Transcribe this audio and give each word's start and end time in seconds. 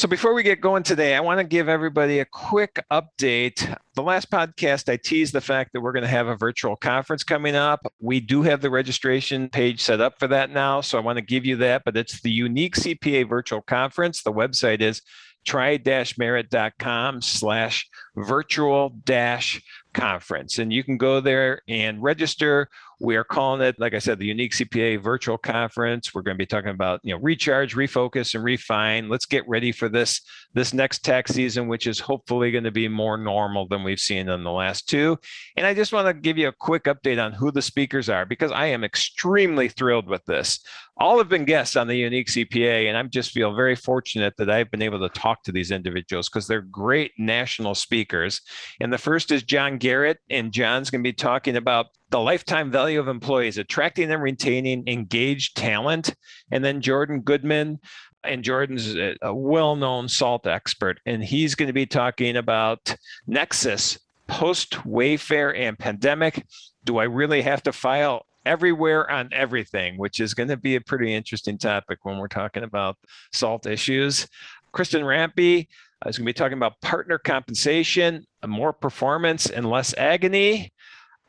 So, 0.00 0.08
before 0.08 0.32
we 0.32 0.42
get 0.42 0.62
going 0.62 0.82
today, 0.82 1.14
I 1.14 1.20
want 1.20 1.40
to 1.40 1.44
give 1.44 1.68
everybody 1.68 2.20
a 2.20 2.24
quick 2.24 2.82
update. 2.90 3.78
The 3.96 4.02
last 4.02 4.30
podcast, 4.30 4.90
I 4.90 4.96
teased 4.96 5.34
the 5.34 5.42
fact 5.42 5.74
that 5.74 5.82
we're 5.82 5.92
going 5.92 6.04
to 6.04 6.08
have 6.08 6.26
a 6.26 6.36
virtual 6.36 6.74
conference 6.74 7.22
coming 7.22 7.54
up. 7.54 7.86
We 8.00 8.18
do 8.18 8.40
have 8.40 8.62
the 8.62 8.70
registration 8.70 9.50
page 9.50 9.82
set 9.82 10.00
up 10.00 10.18
for 10.18 10.26
that 10.28 10.52
now. 10.52 10.80
So, 10.80 10.96
I 10.96 11.02
want 11.02 11.18
to 11.18 11.22
give 11.22 11.44
you 11.44 11.56
that, 11.56 11.82
but 11.84 11.98
it's 11.98 12.22
the 12.22 12.30
Unique 12.30 12.76
CPA 12.76 13.28
Virtual 13.28 13.60
Conference. 13.60 14.22
The 14.22 14.32
website 14.32 14.80
is 14.80 15.02
tri-merit.com 15.44 17.20
slash 17.20 17.86
virtual 18.16 18.96
dash 19.04 19.60
conference 19.92 20.58
and 20.58 20.72
you 20.72 20.84
can 20.84 20.96
go 20.96 21.20
there 21.20 21.62
and 21.68 22.02
register 22.02 22.68
we 23.00 23.16
are 23.16 23.24
calling 23.24 23.62
it 23.62 23.80
like 23.80 23.94
i 23.94 23.98
said 23.98 24.18
the 24.18 24.26
unique 24.26 24.52
cpa 24.52 25.00
virtual 25.00 25.38
conference. 25.38 26.14
We're 26.14 26.22
going 26.22 26.36
to 26.36 26.38
be 26.38 26.46
talking 26.46 26.70
about 26.70 27.00
you 27.02 27.14
know 27.14 27.20
recharge 27.20 27.74
refocus 27.74 28.34
and 28.34 28.44
refine. 28.44 29.08
Let's 29.08 29.26
get 29.26 29.48
ready 29.48 29.72
for 29.72 29.88
this 29.88 30.20
this 30.54 30.72
next 30.72 31.04
tax 31.04 31.32
season 31.32 31.68
which 31.68 31.86
is 31.86 31.98
hopefully 31.98 32.50
going 32.50 32.64
to 32.64 32.70
be 32.70 32.88
more 32.88 33.16
normal 33.16 33.66
than 33.66 33.82
we've 33.82 34.00
seen 34.00 34.28
in 34.28 34.44
the 34.44 34.50
last 34.50 34.88
two. 34.88 35.18
And 35.56 35.66
i 35.66 35.74
just 35.74 35.92
want 35.92 36.06
to 36.06 36.14
give 36.14 36.38
you 36.38 36.48
a 36.48 36.52
quick 36.52 36.84
update 36.84 37.22
on 37.22 37.32
who 37.32 37.50
the 37.50 37.62
speakers 37.62 38.08
are 38.08 38.26
because 38.26 38.52
i 38.52 38.66
am 38.66 38.84
extremely 38.84 39.68
thrilled 39.68 40.08
with 40.08 40.24
this. 40.26 40.60
All 40.96 41.16
have 41.16 41.30
been 41.30 41.46
guests 41.46 41.76
on 41.76 41.86
the 41.86 41.96
unique 41.96 42.28
cpa 42.28 42.88
and 42.88 42.96
i 42.96 43.02
just 43.04 43.32
feel 43.32 43.54
very 43.54 43.76
fortunate 43.76 44.34
that 44.38 44.50
i've 44.50 44.70
been 44.70 44.82
able 44.82 45.00
to 45.00 45.08
talk 45.08 45.42
to 45.44 45.52
these 45.52 45.70
individuals 45.70 46.28
because 46.28 46.46
they're 46.46 46.60
great 46.60 47.12
national 47.18 47.74
speakers. 47.74 48.42
And 48.80 48.92
the 48.92 48.98
first 48.98 49.32
is 49.32 49.42
john 49.42 49.78
garrett 49.78 50.18
and 50.28 50.52
john's 50.52 50.90
going 50.90 51.02
to 51.02 51.08
be 51.08 51.12
talking 51.12 51.56
about 51.56 51.86
the 52.10 52.20
lifetime 52.20 52.70
value 52.70 53.00
of 53.00 53.08
employees, 53.08 53.58
attracting 53.58 54.10
and 54.10 54.22
retaining 54.22 54.86
engaged 54.86 55.56
talent. 55.56 56.14
And 56.50 56.64
then 56.64 56.80
Jordan 56.80 57.20
Goodman, 57.20 57.78
and 58.24 58.44
Jordan's 58.44 58.94
a 59.22 59.34
well 59.34 59.76
known 59.76 60.08
SALT 60.08 60.46
expert, 60.46 61.00
and 61.06 61.24
he's 61.24 61.54
going 61.54 61.68
to 61.68 61.72
be 61.72 61.86
talking 61.86 62.36
about 62.36 62.94
Nexus 63.26 63.98
post 64.26 64.72
Wayfair 64.84 65.58
and 65.58 65.78
pandemic. 65.78 66.44
Do 66.84 66.98
I 66.98 67.04
really 67.04 67.42
have 67.42 67.62
to 67.64 67.72
file 67.72 68.26
everywhere 68.46 69.10
on 69.10 69.28
everything, 69.32 69.98
which 69.98 70.20
is 70.20 70.34
going 70.34 70.48
to 70.48 70.56
be 70.56 70.76
a 70.76 70.80
pretty 70.80 71.14
interesting 71.14 71.58
topic 71.58 71.98
when 72.02 72.18
we're 72.18 72.28
talking 72.28 72.62
about 72.62 72.96
SALT 73.32 73.66
issues. 73.66 74.26
Kristen 74.72 75.02
Rampe 75.02 75.66
uh, 76.04 76.08
is 76.08 76.16
going 76.16 76.24
to 76.24 76.30
be 76.30 76.32
talking 76.32 76.56
about 76.56 76.80
partner 76.80 77.18
compensation, 77.18 78.24
more 78.46 78.72
performance, 78.72 79.46
and 79.50 79.68
less 79.68 79.94
agony. 79.98 80.72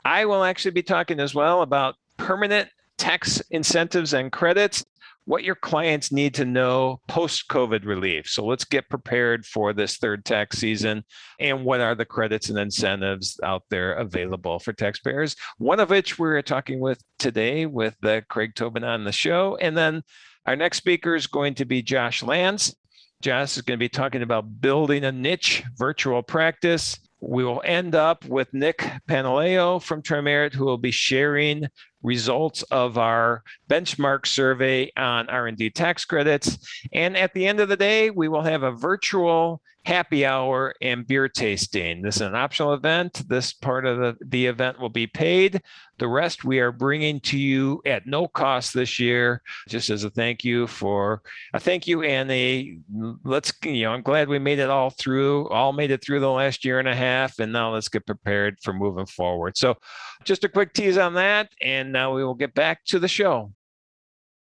I 0.06 0.26
will 0.26 0.44
actually 0.44 0.72
be 0.72 0.84
talking 0.84 1.20
as 1.20 1.36
well 1.36 1.62
about 1.62 1.96
permanent 2.18 2.70
tax 2.98 3.42
incentives 3.50 4.14
and 4.14 4.32
credits, 4.32 4.86
what 5.26 5.44
your 5.44 5.56
clients 5.56 6.12
need 6.12 6.34
to 6.36 6.46
know 6.46 7.00
post 7.08 7.48
COVID 7.50 7.86
relief. 7.86 8.28
So 8.28 8.46
let's 8.46 8.64
get 8.64 8.90
prepared 8.90 9.46
for 9.46 9.74
this 9.74 9.98
third 9.98 10.26
tax 10.26 10.58
season 10.58 11.04
and 11.40 11.64
what 11.64 11.82
are 11.82 11.96
the 11.96 12.06
credits 12.06 12.50
and 12.50 12.60
incentives 12.60 13.40
out 13.44 13.64
there 13.70 13.94
available 13.94 14.60
for 14.60 14.74
taxpayers. 14.74 15.36
One 15.58 15.80
of 15.80 15.90
which 15.90 16.18
we're 16.18 16.42
talking 16.42 16.80
with 16.80 17.02
today 17.20 17.66
with 17.66 17.96
uh, 18.04 18.22
Craig 18.30 18.56
Tobin 18.56 18.84
on 18.84 19.04
the 19.04 19.12
show. 19.12 19.58
And 19.62 19.78
then 19.78 20.04
our 20.46 20.56
next 20.56 20.78
speaker 20.78 21.16
is 21.16 21.28
going 21.28 21.56
to 21.56 21.66
be 21.66 21.82
Josh 21.82 22.24
Lance. 22.24 22.76
Josh 23.22 23.56
is 23.58 23.62
going 23.62 23.78
to 23.78 23.84
be 23.84 23.90
talking 23.90 24.24
about 24.24 24.62
building 24.62 25.04
a 25.04 25.12
niche 25.12 25.64
virtual 25.78 26.24
practice 26.24 27.00
we 27.22 27.44
will 27.44 27.62
end 27.64 27.94
up 27.94 28.26
with 28.26 28.54
Nick 28.54 28.80
Panaleo 29.08 29.82
from 29.82 30.02
Tri-Merit, 30.02 30.54
who 30.54 30.66
will 30.66 30.80
be 30.80 30.92
sharing 30.92 31.68
results 32.02 32.64
of 32.64 32.98
our 32.98 33.44
benchmark 33.70 34.26
survey 34.26 34.92
on 34.98 35.30
R&D 35.30 35.70
tax 35.70 36.04
credits. 36.04 36.58
And 36.92 37.16
at 37.16 37.34
the 37.34 37.46
end 37.46 37.60
of 37.60 37.70
the 37.70 37.78
day, 37.78 38.10
we 38.10 38.28
will 38.28 38.42
have 38.42 38.64
a 38.64 38.72
virtual 38.72 39.62
happy 39.84 40.26
hour 40.26 40.74
and 40.82 41.08
beer 41.08 41.28
tasting. 41.28 42.02
This 42.02 42.18
is 42.18 42.22
an 42.22 42.36
optional 42.36 42.74
event. 42.74 43.28
This 43.28 43.52
part 43.54 43.86
of 43.86 43.98
the, 43.98 44.18
the 44.26 44.46
event 44.46 44.80
will 44.80 44.90
be 44.90 45.08
paid. 45.08 45.62
The 45.98 46.08
rest 46.08 46.44
we 46.44 46.60
are 46.60 46.72
bringing 46.72 47.20
to 47.22 47.38
you 47.38 47.82
at 47.86 48.06
no 48.06 48.28
cost 48.28 48.74
this 48.74 49.00
year, 49.00 49.42
just 49.68 49.90
as 49.90 50.04
a 50.04 50.10
thank 50.10 50.44
you 50.44 50.68
for 50.68 51.22
a 51.54 51.60
thank 51.60 51.88
you 51.88 52.04
and 52.04 52.32
a 52.32 52.78
let's, 53.24 53.52
you 53.64 53.84
know, 53.84 53.94
I'm 53.94 54.02
glad 54.02 54.30
we 54.30 54.40
made 54.40 54.60
it 54.60 54.70
all 54.70 54.92
through, 54.92 55.48
all 55.50 55.74
made 55.74 55.92
it 55.92 56.04
through 56.04 56.20
the 56.20 56.30
last 56.30 56.64
year 56.64 56.80
and 56.80 56.88
a 56.88 56.96
half. 56.96 57.40
And 57.40 57.52
now 57.52 57.74
let's 57.74 57.90
get 57.90 58.06
prepared 58.06 58.58
for 58.62 58.74
moving 58.74 59.08
forward. 59.08 59.58
So 59.58 59.76
just 60.24 60.44
a 60.44 60.50
quick 60.50 60.74
tease 60.74 60.98
on 60.98 61.16
that. 61.16 61.52
And 61.62 61.92
now 61.92 62.14
we 62.14 62.24
will 62.24 62.36
get 62.36 62.54
back 62.54 62.84
to 62.86 63.00
the 63.00 63.08
show. 63.08 63.54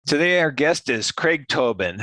Today, 0.05 0.39
our 0.39 0.51
guest 0.51 0.89
is 0.89 1.11
Craig 1.11 1.47
Tobin. 1.47 2.01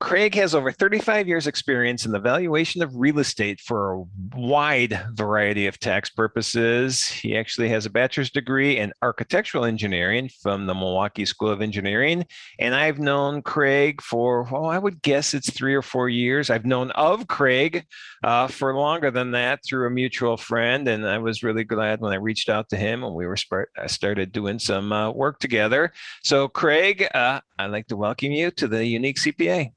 Craig 0.00 0.34
has 0.34 0.54
over 0.54 0.70
35 0.70 1.28
years 1.28 1.46
experience 1.46 2.04
in 2.04 2.12
the 2.12 2.18
valuation 2.18 2.82
of 2.82 2.94
real 2.94 3.20
estate 3.20 3.60
for 3.60 3.92
a 3.94 4.04
wide 4.36 5.00
variety 5.12 5.66
of 5.66 5.78
tax 5.78 6.10
purposes. 6.10 7.06
He 7.06 7.36
actually 7.36 7.68
has 7.70 7.86
a 7.86 7.90
bachelor's 7.90 8.30
degree 8.30 8.76
in 8.76 8.92
architectural 9.02 9.64
engineering 9.64 10.28
from 10.42 10.66
the 10.66 10.74
Milwaukee 10.74 11.24
School 11.24 11.48
of 11.48 11.62
Engineering. 11.62 12.26
And 12.58 12.74
I've 12.74 12.98
known 12.98 13.40
Craig 13.40 14.02
for, 14.02 14.42
well, 14.50 14.66
I 14.66 14.78
would 14.78 15.00
guess 15.00 15.32
it's 15.32 15.50
three 15.50 15.74
or 15.74 15.82
four 15.82 16.08
years. 16.08 16.50
I've 16.50 16.66
known 16.66 16.90
of 16.90 17.26
Craig 17.28 17.86
uh, 18.24 18.48
for 18.48 18.74
longer 18.74 19.10
than 19.10 19.30
that 19.30 19.60
through 19.64 19.86
a 19.86 19.90
mutual 19.90 20.36
friend. 20.36 20.86
And 20.88 21.06
I 21.06 21.18
was 21.18 21.42
really 21.42 21.64
glad 21.64 22.00
when 22.00 22.12
I 22.12 22.16
reached 22.16 22.50
out 22.50 22.68
to 22.70 22.76
him 22.76 23.04
and 23.04 23.14
we 23.14 23.26
were 23.26 23.36
start, 23.36 23.70
started 23.86 24.32
doing 24.32 24.58
some 24.58 24.92
uh, 24.92 25.12
work 25.12 25.38
together. 25.38 25.92
So, 26.22 26.48
Craig, 26.48 27.06
uh, 27.14 27.40
I'd 27.58 27.70
like 27.70 27.86
to 27.86 27.96
welcome 27.96 28.32
you 28.32 28.50
to 28.50 28.68
the 28.68 28.84
Unique 28.84 29.16
CPA. 29.16 29.70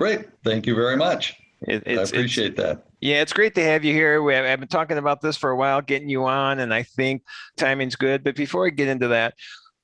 Great. 0.00 0.30
Thank 0.44 0.66
you 0.66 0.74
very 0.74 0.96
much. 0.96 1.36
It, 1.60 1.86
I 1.86 2.02
appreciate 2.02 2.56
that. 2.56 2.86
Yeah, 3.02 3.20
it's 3.20 3.34
great 3.34 3.54
to 3.56 3.62
have 3.62 3.84
you 3.84 3.92
here. 3.92 4.22
We 4.22 4.32
have, 4.32 4.46
I've 4.46 4.58
been 4.58 4.66
talking 4.66 4.96
about 4.96 5.20
this 5.20 5.36
for 5.36 5.50
a 5.50 5.56
while, 5.56 5.82
getting 5.82 6.08
you 6.08 6.24
on, 6.24 6.60
and 6.60 6.72
I 6.72 6.84
think 6.84 7.22
timing's 7.58 7.96
good. 7.96 8.24
But 8.24 8.34
before 8.34 8.66
I 8.66 8.70
get 8.70 8.88
into 8.88 9.08
that, 9.08 9.34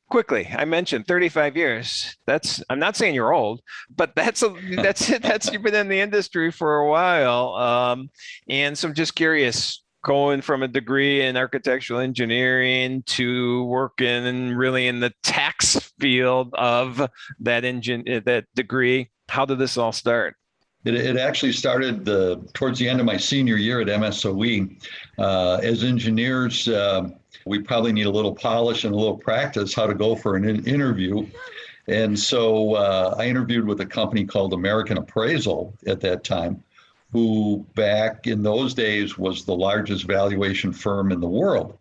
quickly, 0.09 0.49
I 0.56 0.65
mentioned 0.65 1.06
35 1.06 1.54
years. 1.54 2.16
That's 2.27 2.62
I'm 2.71 2.78
not 2.78 2.97
saying 2.97 3.15
you're 3.15 3.34
old, 3.34 3.60
but 3.94 4.15
that's 4.16 4.43
a, 4.43 4.54
that's 4.77 5.10
it. 5.10 5.22
That's 5.22 5.53
you've 5.53 5.60
been 5.60 5.75
in 5.75 5.88
the 5.88 6.00
industry 6.00 6.50
for 6.50 6.78
a 6.78 6.88
while. 6.88 7.54
Um, 7.54 8.09
and 8.48 8.78
so 8.78 8.88
I'm 8.88 8.94
just 8.94 9.16
curious, 9.16 9.84
going 10.03 10.41
from 10.41 10.62
a 10.62 10.69
degree 10.69 11.21
in 11.27 11.37
architectural 11.37 12.00
engineering 12.00 13.03
to 13.03 13.65
working 13.65 14.54
really 14.54 14.87
in 14.87 15.00
the 15.00 15.12
tax 15.22 15.93
field 16.00 16.54
of 16.54 17.06
that 17.41 17.66
engine 17.66 18.22
that 18.25 18.47
degree 18.54 19.10
how 19.28 19.44
did 19.44 19.59
this 19.59 19.76
all 19.76 19.92
start? 19.92 20.37
It, 20.84 20.94
it 20.94 21.16
actually 21.16 21.53
started 21.53 22.04
the, 22.04 22.48
towards 22.54 22.78
the 22.78 22.88
end 22.88 23.00
of 23.00 23.06
my 23.06 23.16
senior 23.16 23.56
year 23.56 23.81
at 23.81 23.88
MSOE. 23.88 24.81
Uh, 25.19 25.54
as 25.62 25.82
engineers, 25.82 26.69
uh, 26.69 27.09
we 27.44 27.60
probably 27.60 27.92
need 27.92 28.06
a 28.06 28.10
little 28.10 28.34
polish 28.34 28.84
and 28.84 28.94
a 28.94 28.97
little 28.97 29.16
practice 29.16 29.75
how 29.75 29.86
to 29.86 29.94
go 29.94 30.15
for 30.15 30.36
an 30.36 30.48
in- 30.48 30.65
interview. 30.66 31.26
And 31.88 32.19
so 32.19 32.75
uh, 32.75 33.15
I 33.19 33.26
interviewed 33.26 33.66
with 33.66 33.81
a 33.81 33.86
company 33.86 34.25
called 34.25 34.53
American 34.53 34.98
Appraisal 34.98 35.72
at 35.86 36.00
that 36.00 36.25
time, 36.25 36.62
who 37.12 37.65
back 37.75 38.26
in 38.26 38.42
those 38.42 38.75
days 38.75 39.16
was 39.16 39.44
the 39.44 39.54
largest 39.54 40.04
valuation 40.04 40.72
firm 40.72 41.12
in 41.12 41.20
the 41.20 41.28
world. 41.28 41.78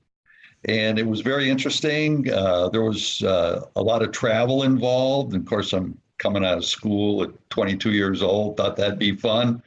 And 0.66 0.98
it 0.98 1.06
was 1.06 1.22
very 1.22 1.50
interesting. 1.50 2.32
Uh, 2.32 2.70
there 2.70 2.84
was 2.84 3.22
uh, 3.24 3.66
a 3.76 3.82
lot 3.82 4.02
of 4.02 4.12
travel 4.12 4.64
involved. 4.64 5.34
And 5.34 5.44
of 5.44 5.50
course, 5.50 5.74
I'm 5.74 5.98
coming 6.18 6.46
out 6.46 6.58
of 6.58 6.66
school 6.66 7.24
at 7.24 7.50
22 7.50 7.92
years 7.92 8.22
old, 8.22 8.58
thought 8.58 8.76
that'd 8.78 9.00
be 9.00 9.16
fun. 9.16 9.62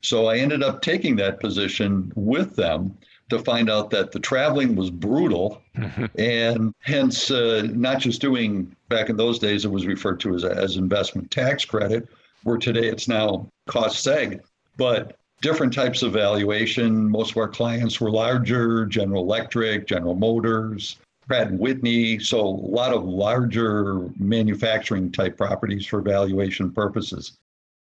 So 0.00 0.26
I 0.26 0.38
ended 0.38 0.62
up 0.62 0.82
taking 0.82 1.16
that 1.16 1.40
position 1.40 2.12
with 2.14 2.56
them 2.56 2.96
to 3.30 3.38
find 3.38 3.70
out 3.70 3.90
that 3.90 4.12
the 4.12 4.20
traveling 4.20 4.74
was 4.74 4.90
brutal 4.90 5.62
and 6.18 6.74
hence 6.80 7.30
uh, 7.30 7.66
not 7.72 8.00
just 8.00 8.20
doing 8.20 8.74
back 8.88 9.08
in 9.08 9.16
those 9.16 9.38
days 9.38 9.64
it 9.64 9.70
was 9.70 9.86
referred 9.86 10.20
to 10.20 10.34
as, 10.34 10.44
as 10.44 10.76
investment 10.76 11.30
tax 11.30 11.64
credit 11.64 12.08
where 12.42 12.58
today 12.58 12.86
it's 12.86 13.08
now 13.08 13.48
cost 13.66 14.06
seg 14.06 14.40
but 14.76 15.16
different 15.40 15.72
types 15.72 16.02
of 16.02 16.12
valuation 16.12 17.08
most 17.08 17.30
of 17.30 17.36
our 17.38 17.48
clients 17.48 18.00
were 18.00 18.10
larger 18.10 18.86
general 18.86 19.22
electric 19.22 19.86
general 19.86 20.14
motors 20.14 20.96
Pratt 21.26 21.48
and 21.48 21.58
Whitney, 21.58 22.18
so 22.18 22.40
a 22.40 22.48
lot 22.48 22.92
of 22.92 23.04
larger 23.04 24.10
manufacturing 24.18 25.10
type 25.10 25.36
properties 25.36 25.86
for 25.86 26.00
valuation 26.00 26.70
purposes. 26.70 27.38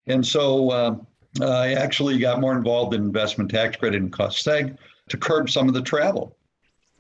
And 0.06 0.25
so 0.27 0.71
uh, 0.71 0.97
I 1.41 1.75
actually 1.75 2.19
got 2.19 2.41
more 2.41 2.56
involved 2.56 2.94
in 2.94 3.03
investment 3.03 3.50
tax 3.50 3.77
credit 3.77 4.00
and 4.03 4.12
cost 4.12 4.44
seg 4.47 4.77
to 5.09 5.17
curb 5.17 5.50
some 5.50 5.69
of 5.69 5.75
the 5.75 5.83
travel. 5.83 6.37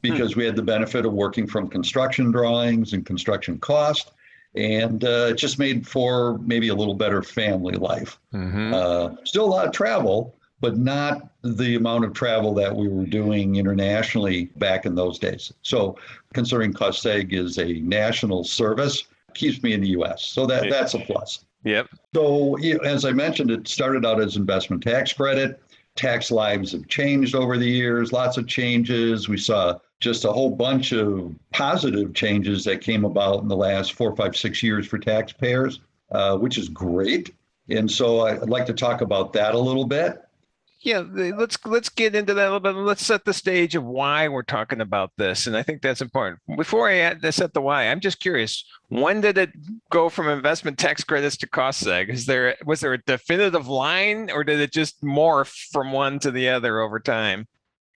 because 0.02 0.34
we 0.34 0.44
had 0.44 0.56
the 0.56 0.62
benefit 0.62 1.06
of 1.06 1.12
working 1.12 1.46
from 1.46 1.68
construction 1.68 2.32
drawings 2.32 2.92
and 2.92 3.06
construction 3.06 3.56
cost. 3.60 4.10
And 4.56 5.04
uh, 5.04 5.28
it 5.30 5.38
just 5.38 5.60
made 5.60 5.86
for 5.86 6.38
maybe 6.38 6.68
a 6.68 6.74
little 6.74 6.94
better 6.94 7.22
family 7.22 7.76
life. 7.76 8.18
Mhm. 8.34 8.74
Uh, 8.74 9.14
still 9.24 9.44
a 9.44 9.52
lot 9.56 9.64
of 9.66 9.72
travel, 9.72 10.34
but 10.62 10.78
not 10.78 11.28
the 11.42 11.74
amount 11.74 12.04
of 12.04 12.14
travel 12.14 12.54
that 12.54 12.74
we 12.74 12.86
were 12.88 13.04
doing 13.04 13.56
internationally 13.56 14.44
back 14.56 14.86
in 14.86 14.94
those 14.94 15.18
days. 15.18 15.52
So, 15.62 15.98
considering 16.32 16.72
cost 16.72 17.04
seg 17.04 17.32
is 17.32 17.58
a 17.58 17.80
national 17.80 18.44
service, 18.44 19.02
keeps 19.34 19.62
me 19.62 19.72
in 19.74 19.80
the 19.80 19.88
US. 19.88 20.22
So, 20.22 20.46
that, 20.46 20.70
that's 20.70 20.94
a 20.94 21.00
plus. 21.00 21.44
Yep. 21.64 21.88
So, 22.14 22.56
as 22.84 23.04
I 23.04 23.10
mentioned, 23.10 23.50
it 23.50 23.66
started 23.66 24.06
out 24.06 24.20
as 24.20 24.36
investment 24.36 24.84
tax 24.84 25.12
credit. 25.12 25.60
Tax 25.96 26.30
lives 26.30 26.72
have 26.72 26.86
changed 26.86 27.34
over 27.34 27.58
the 27.58 27.68
years, 27.68 28.12
lots 28.12 28.38
of 28.38 28.46
changes. 28.46 29.28
We 29.28 29.36
saw 29.36 29.78
just 30.00 30.24
a 30.24 30.32
whole 30.32 30.50
bunch 30.50 30.92
of 30.92 31.34
positive 31.52 32.14
changes 32.14 32.64
that 32.64 32.80
came 32.80 33.04
about 33.04 33.42
in 33.42 33.48
the 33.48 33.56
last 33.56 33.94
four, 33.94 34.14
five, 34.14 34.36
six 34.36 34.62
years 34.62 34.86
for 34.86 34.98
taxpayers, 34.98 35.80
uh, 36.12 36.38
which 36.38 36.56
is 36.56 36.68
great. 36.68 37.34
And 37.68 37.90
so 37.90 38.26
I'd 38.26 38.48
like 38.48 38.66
to 38.66 38.72
talk 38.72 39.00
about 39.00 39.32
that 39.34 39.54
a 39.54 39.58
little 39.58 39.86
bit. 39.86 40.21
Yeah, 40.84 41.04
let's 41.36 41.56
let's 41.64 41.88
get 41.88 42.16
into 42.16 42.34
that 42.34 42.42
a 42.42 42.52
little 42.52 42.60
bit. 42.60 42.74
Let's 42.74 43.06
set 43.06 43.24
the 43.24 43.32
stage 43.32 43.76
of 43.76 43.84
why 43.84 44.26
we're 44.26 44.42
talking 44.42 44.80
about 44.80 45.12
this, 45.16 45.46
and 45.46 45.56
I 45.56 45.62
think 45.62 45.80
that's 45.80 46.00
important. 46.00 46.40
Before 46.56 46.88
I 46.88 46.96
add, 46.96 47.34
set 47.34 47.54
the 47.54 47.60
why, 47.60 47.86
I'm 47.86 48.00
just 48.00 48.18
curious. 48.18 48.64
When 48.88 49.20
did 49.20 49.38
it 49.38 49.50
go 49.90 50.08
from 50.08 50.28
investment 50.28 50.78
tax 50.78 51.04
credits 51.04 51.36
to 51.38 51.48
cost 51.48 51.84
seg? 51.84 52.08
Is 52.08 52.26
there 52.26 52.56
was 52.66 52.80
there 52.80 52.94
a 52.94 52.98
definitive 52.98 53.68
line, 53.68 54.28
or 54.28 54.42
did 54.42 54.58
it 54.58 54.72
just 54.72 55.00
morph 55.02 55.54
from 55.70 55.92
one 55.92 56.18
to 56.18 56.32
the 56.32 56.48
other 56.48 56.80
over 56.80 56.98
time? 56.98 57.46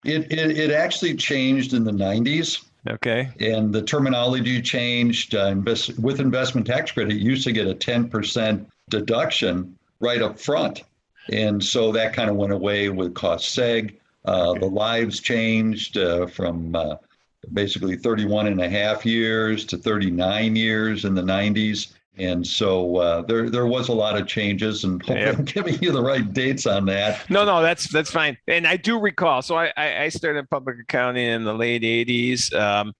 It, 0.04 0.31
it, 0.31 0.58
it 0.58 0.70
actually 0.70 1.14
changed 1.14 1.72
in 1.72 1.84
the 1.84 1.92
90s. 1.92 2.64
Okay. 2.90 3.31
and 3.40 3.72
the 3.72 3.81
terminology 3.81 4.60
changed. 4.60 5.34
Uh, 5.34 5.46
invest, 5.46 5.98
with 5.98 6.20
investment 6.20 6.66
tax 6.66 6.92
credit, 6.92 7.14
you 7.14 7.31
used 7.31 7.44
to 7.44 7.52
get 7.52 7.66
a 7.66 7.75
10% 7.75 8.66
deduction 8.90 9.75
right 10.00 10.20
up 10.20 10.38
front. 10.38 10.82
And 11.31 11.62
so 11.62 11.93
that 11.93 12.12
kind 12.12 12.31
of 12.31 12.37
went 12.37 12.53
away 12.53 12.88
with 12.88 13.15
cost 13.15 13.56
seg. 13.56 13.97
Uh, 14.25 14.55
the 14.55 14.67
lives 14.67 15.21
changed 15.21 15.99
uh, 15.99 16.26
from 16.26 16.75
uh, 16.75 16.97
basically 17.53 17.97
31 17.97 18.47
and 18.47 18.61
a 18.61 18.69
half 18.69 19.05
years 19.05 19.65
to 19.67 19.76
39 19.76 20.56
years 20.56 21.05
in 21.05 21.15
the 21.15 21.23
90s. 21.23 21.93
And 22.17 22.47
so 22.47 22.97
uh, 22.97 23.23
there, 23.23 23.50
there 23.50 23.67
was 23.67 23.88
a 23.88 23.93
lot 23.93 24.17
of 24.17 24.29
changes, 24.29 24.85
and 24.85 25.03
hopefully 25.03 25.21
Yep. 25.21 25.35
I'm 25.38 25.44
giving 25.44 25.82
you 25.82 25.91
the 25.91 26.03
right 26.03 26.32
dates 26.32 26.65
on 26.65 26.87
that. 26.87 27.29
No, 27.29 27.44
no, 27.44 27.61
that's 27.61 27.88
that's 27.93 28.11
fine. 28.11 28.38
And 28.47 28.69
I 28.69 28.77
do 28.77 29.00
recall. 29.00 29.43
So 29.43 29.56
I 29.56 29.73
I 29.77 30.03
I 30.05 30.09
started 30.11 30.49
public 30.49 30.77
accounting 30.81 31.27
in 31.27 31.43
the 31.43 31.53
late 31.53 31.82
'80s, 31.82 32.55
um, 32.55 32.94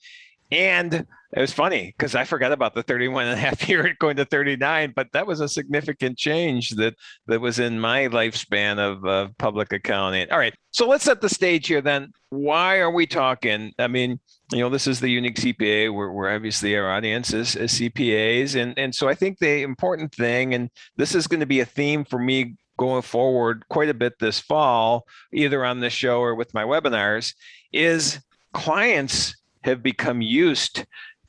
and 0.51 1.07
it 1.37 1.41
was 1.41 1.53
funny 1.53 1.93
because 1.97 2.15
I 2.15 2.25
forgot 2.25 2.53
about 2.53 2.75
the 2.75 2.83
31 2.85 3.27
and 3.27 3.33
a 3.33 3.37
half 3.37 3.69
year 3.69 3.95
going 3.99 4.17
to 4.17 4.25
39, 4.25 4.93
but 4.95 5.09
that 5.13 5.27
was 5.27 5.41
a 5.41 5.49
significant 5.49 6.17
change 6.17 6.71
that 6.71 6.95
that 7.27 7.41
was 7.41 7.59
in 7.59 7.81
my 7.81 8.07
lifespan 8.09 8.79
of 8.79 9.05
uh, 9.05 9.29
public 9.39 9.73
accounting. 9.73 10.31
All 10.31 10.39
right, 10.39 10.55
so 10.71 10.87
let's 10.87 11.05
set 11.05 11.21
the 11.21 11.29
stage 11.29 11.67
here. 11.67 11.81
Then, 11.81 12.13
why 12.31 12.79
are 12.79 12.91
we 12.91 13.07
talking? 13.07 13.73
I 13.81 13.89
mean, 13.89 14.21
you 14.53 14.61
know, 14.61 14.69
this 14.69 14.87
is 14.87 15.01
the 15.01 15.09
unique 15.09 15.37
CPA. 15.37 15.93
We're, 15.93 16.13
we're 16.13 16.33
obviously 16.33 16.77
our 16.77 16.89
audience 16.91 17.33
is, 17.33 17.57
is 17.57 17.73
CPAs, 17.73 18.55
and 18.55 18.79
and 18.79 18.95
so 18.95 19.09
I 19.09 19.15
think 19.15 19.39
the 19.39 19.63
important 19.63 20.15
thing, 20.15 20.55
and 20.55 20.71
this 20.97 21.17
is 21.17 21.27
going 21.27 21.41
to 21.41 21.47
be 21.47 21.61
a 21.61 21.67
theme 21.67 22.05
for 22.05 22.19
me 22.19 22.55
going 22.77 23.03
forward 23.03 23.65
quite 23.69 23.89
a 23.89 23.95
bit 23.95 24.19
this 24.21 24.39
fall, 24.39 25.07
either 25.33 25.65
on 25.65 25.81
this 25.81 25.93
show 25.93 26.21
or 26.21 26.35
with 26.35 26.55
my 26.55 26.65
webinars, 26.65 27.35
is 27.73 28.21
clients 28.53 29.37
have 29.65 29.83
become 29.83 30.21
used 30.21 30.85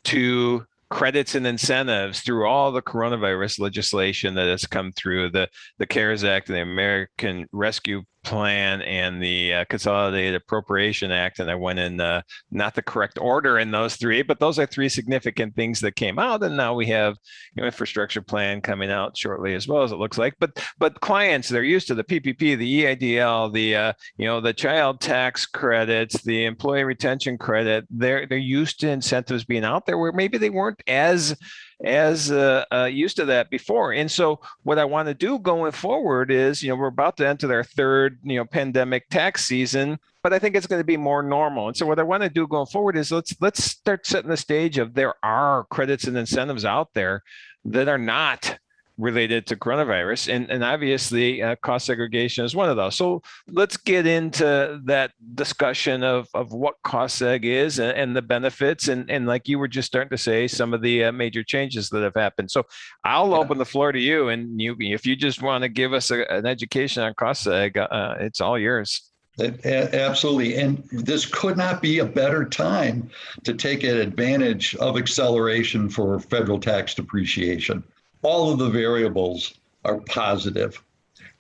to 0.06 0.66
credits 0.90 1.36
and 1.36 1.48
incentives 1.48 2.22
through 2.22 2.48
all 2.48 2.72
the 2.72 2.82
coronavirus 2.82 3.60
legislation 3.60 4.36
that 4.36 4.48
has 4.48 4.66
come 4.66 4.92
through 4.92 5.30
the 5.32 5.50
the 5.80 5.88
CARES 5.88 6.24
Act, 6.24 6.48
the 6.48 6.62
American 6.62 7.48
Rescue 7.52 8.04
Plan, 8.26 8.82
and 8.82 9.22
the 9.22 9.54
uh, 9.54 9.66
Consolidated 9.70 10.36
Appropriation 10.36 11.12
Act. 11.12 11.40
And 11.40 11.50
I 11.50 11.56
went 11.56 11.80
in 11.80 12.02
uh, 12.02 12.22
not 12.52 12.76
the 12.76 12.82
correct 12.82 13.18
order 13.20 13.60
in 13.60 13.72
those 13.72 13.96
three, 13.96 14.24
but 14.24 14.40
those 14.40 14.60
are 14.60 14.66
three 14.66 14.90
significant 14.90 15.56
things 15.56 15.80
that 15.82 15.96
came 15.96 16.20
out. 16.20 16.44
And 16.44 16.58
now 16.58 16.74
we 16.74 16.88
have 16.88 17.16
you 17.54 17.62
know, 17.62 17.68
infrastructure 17.68 18.22
plan 18.22 18.62
coming 18.62 18.92
out 18.92 19.18
shortly 19.18 19.54
as 19.54 19.68
well 19.68 19.84
as 19.84 19.92
it 19.92 19.98
looks 20.00 20.18
like. 20.18 20.34
But 20.40 20.64
but 20.78 21.00
clients 21.02 21.50
they're 21.50 21.64
used 21.64 21.88
to 21.88 21.96
the 21.96 22.04
PPP, 22.04 22.58
the 22.58 22.84
EIDL, 22.84 23.54
the 23.54 23.76
uh, 23.76 23.94
you 24.18 24.26
know 24.26 24.42
the 24.42 24.54
child 24.54 25.00
tax 25.00 25.46
credits, 25.46 26.22
the 26.24 26.46
employee 26.46 26.84
retention 26.84 27.38
credit. 27.38 27.86
They're 27.90 28.26
they're 28.26 28.38
used 28.38 28.80
to 28.82 28.90
incentives 28.90 29.46
being 29.46 29.64
out 29.64 29.86
there 29.86 29.98
where 29.98 30.12
maybe 30.12 30.38
they 30.38 30.50
weren't 30.50 30.82
as 30.88 31.36
as 31.84 32.32
uh, 32.32 32.64
uh, 32.72 32.86
used 32.86 33.18
to 33.18 33.26
that 33.26 33.50
before. 33.50 33.92
And 33.92 34.10
so 34.10 34.40
what 34.64 34.80
I 34.80 34.86
want 34.86 35.08
to 35.08 35.14
do 35.14 35.40
going 35.40 35.72
forward 35.72 36.32
is, 36.32 36.64
you 36.64 36.70
know, 36.70 36.76
we're 36.76 36.88
about 36.88 37.18
to 37.18 37.28
enter 37.28 37.52
our 37.54 37.64
third, 37.64 38.20
you 38.24 38.38
know, 38.38 38.46
pandemic 38.46 39.10
tax 39.10 39.46
season, 39.46 40.00
but 40.24 40.34
I 40.34 40.40
think 40.40 40.56
it's 40.56 40.68
going 40.68 40.80
to 40.80 40.86
be 40.86 40.98
more 40.98 41.22
normal. 41.22 41.68
And 41.68 41.78
so 41.78 41.86
what 41.86 42.00
I 42.00 42.04
want 42.04 42.24
to 42.24 42.30
do 42.30 42.48
going 42.48 42.68
forward 42.68 42.98
is 42.98 43.12
let's 43.12 43.36
let's 43.42 43.64
start 43.64 44.06
setting 44.06 44.30
the 44.30 44.38
stage 44.38 44.78
of 44.78 44.94
there 44.94 45.16
are 45.24 45.66
credits 45.70 46.06
and 46.06 46.18
incentives 46.18 46.66
out 46.66 46.94
there 46.94 47.24
that 47.66 47.88
are 47.88 47.98
not 47.98 48.58
related 48.98 49.46
to 49.46 49.56
coronavirus 49.58 50.34
and 50.34 50.50
and 50.50 50.64
obviously 50.64 51.42
uh, 51.42 51.56
cost 51.58 51.86
segregation 51.86 52.46
is 52.46 52.56
one 52.56 52.70
of 52.70 52.78
those 52.78 52.96
so 52.96 53.22
let's 53.50 53.76
get 53.76 54.08
into 54.08 54.80
that 54.86 55.12
discussion 55.34 56.02
of 56.02 56.28
of 56.34 56.54
what 56.54 56.76
cost 56.84 57.22
seg 57.22 57.44
is 57.44 57.80
and, 57.80 57.98
and 57.98 58.16
the 58.16 58.22
benefits 58.22 58.88
and 58.88 59.10
and 59.12 59.28
like 59.28 59.50
you 59.50 59.60
were 59.60 59.68
just 59.68 59.88
starting 59.88 60.10
to 60.10 60.18
say 60.18 60.48
some 60.48 60.74
of 60.74 60.82
the 60.82 61.04
uh, 61.04 61.12
major 61.12 61.44
changes 61.44 61.90
that 61.90 62.04
have 62.04 62.16
happened 62.16 62.50
so 62.50 62.64
i'll 63.04 63.32
Yeah. 63.32 63.38
open 63.38 63.58
the 63.58 63.66
floor 63.66 63.92
to 63.92 64.00
you 64.00 64.30
and 64.30 64.62
you 64.62 64.76
if 64.80 65.06
you 65.06 65.16
just 65.18 65.42
want 65.42 65.64
to 65.64 65.70
give 65.70 65.92
us 65.92 66.10
a, 66.12 66.24
an 66.32 66.46
education 66.46 67.04
on 67.04 67.14
cost 67.16 67.46
seg 67.46 67.76
uh, 67.78 68.16
it's 68.20 68.40
all 68.40 68.58
yours 68.58 69.12
Absolutely. 69.38 70.56
And 70.56 70.82
this 70.92 71.26
could 71.26 71.58
not 71.58 71.82
be 71.82 72.00
a 72.00 72.06
better 72.06 72.46
time 72.46 73.10
to 73.44 73.54
take 73.54 73.84
advantage 73.84 74.76
of 74.78 74.96
acceleration 74.98 75.90
for 75.90 76.20
federal 76.22 76.58
tax 76.58 76.94
depreciation. 76.94 77.84
All 78.26 78.52
of 78.52 78.58
the 78.58 78.72
variables 78.72 79.54
are 79.84 80.00
positive. 80.00 80.82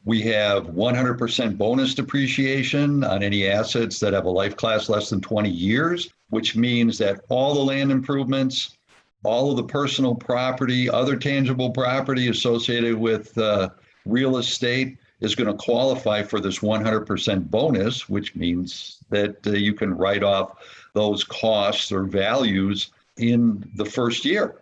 We 0.03 0.21
have 0.21 0.67
100% 0.67 1.57
bonus 1.57 1.95
depreciation 1.95 3.03
on 3.03 3.23
any 3.23 3.47
assets 3.47 3.99
that 4.01 4.13
have 4.13 4.25
a 4.25 4.29
life 4.29 4.55
class 4.55 4.87
less 4.87 5.09
than 5.09 5.19
20 5.19 5.49
years, 5.49 6.11
which 6.29 6.55
means 6.55 6.99
that 6.99 7.21
all 7.29 7.55
the 7.55 7.63
land 7.63 7.91
improvements, 7.91 8.77
all 9.23 9.49
of 9.49 9.57
the 9.57 9.63
personal 9.63 10.13
property, 10.13 10.87
other 10.87 11.15
tangible 11.15 11.71
property 11.71 12.27
associated 12.27 12.93
with 12.93 13.35
uh, 13.35 13.69
real 14.05 14.37
estate 14.37 14.99
is 15.21 15.33
going 15.33 15.49
to 15.49 15.57
qualify 15.57 16.21
for 16.21 16.39
this 16.39 16.59
100% 16.59 17.49
bonus, 17.49 18.07
which 18.07 18.35
means 18.35 18.99
that 19.09 19.37
uh, 19.47 19.53
you 19.53 19.73
can 19.73 19.91
write 19.91 20.21
off 20.21 20.59
those 20.93 21.23
costs 21.23 21.91
or 21.91 22.03
values 22.03 22.91
in 23.17 23.67
the 23.73 23.85
first 23.85 24.23
year. 24.23 24.61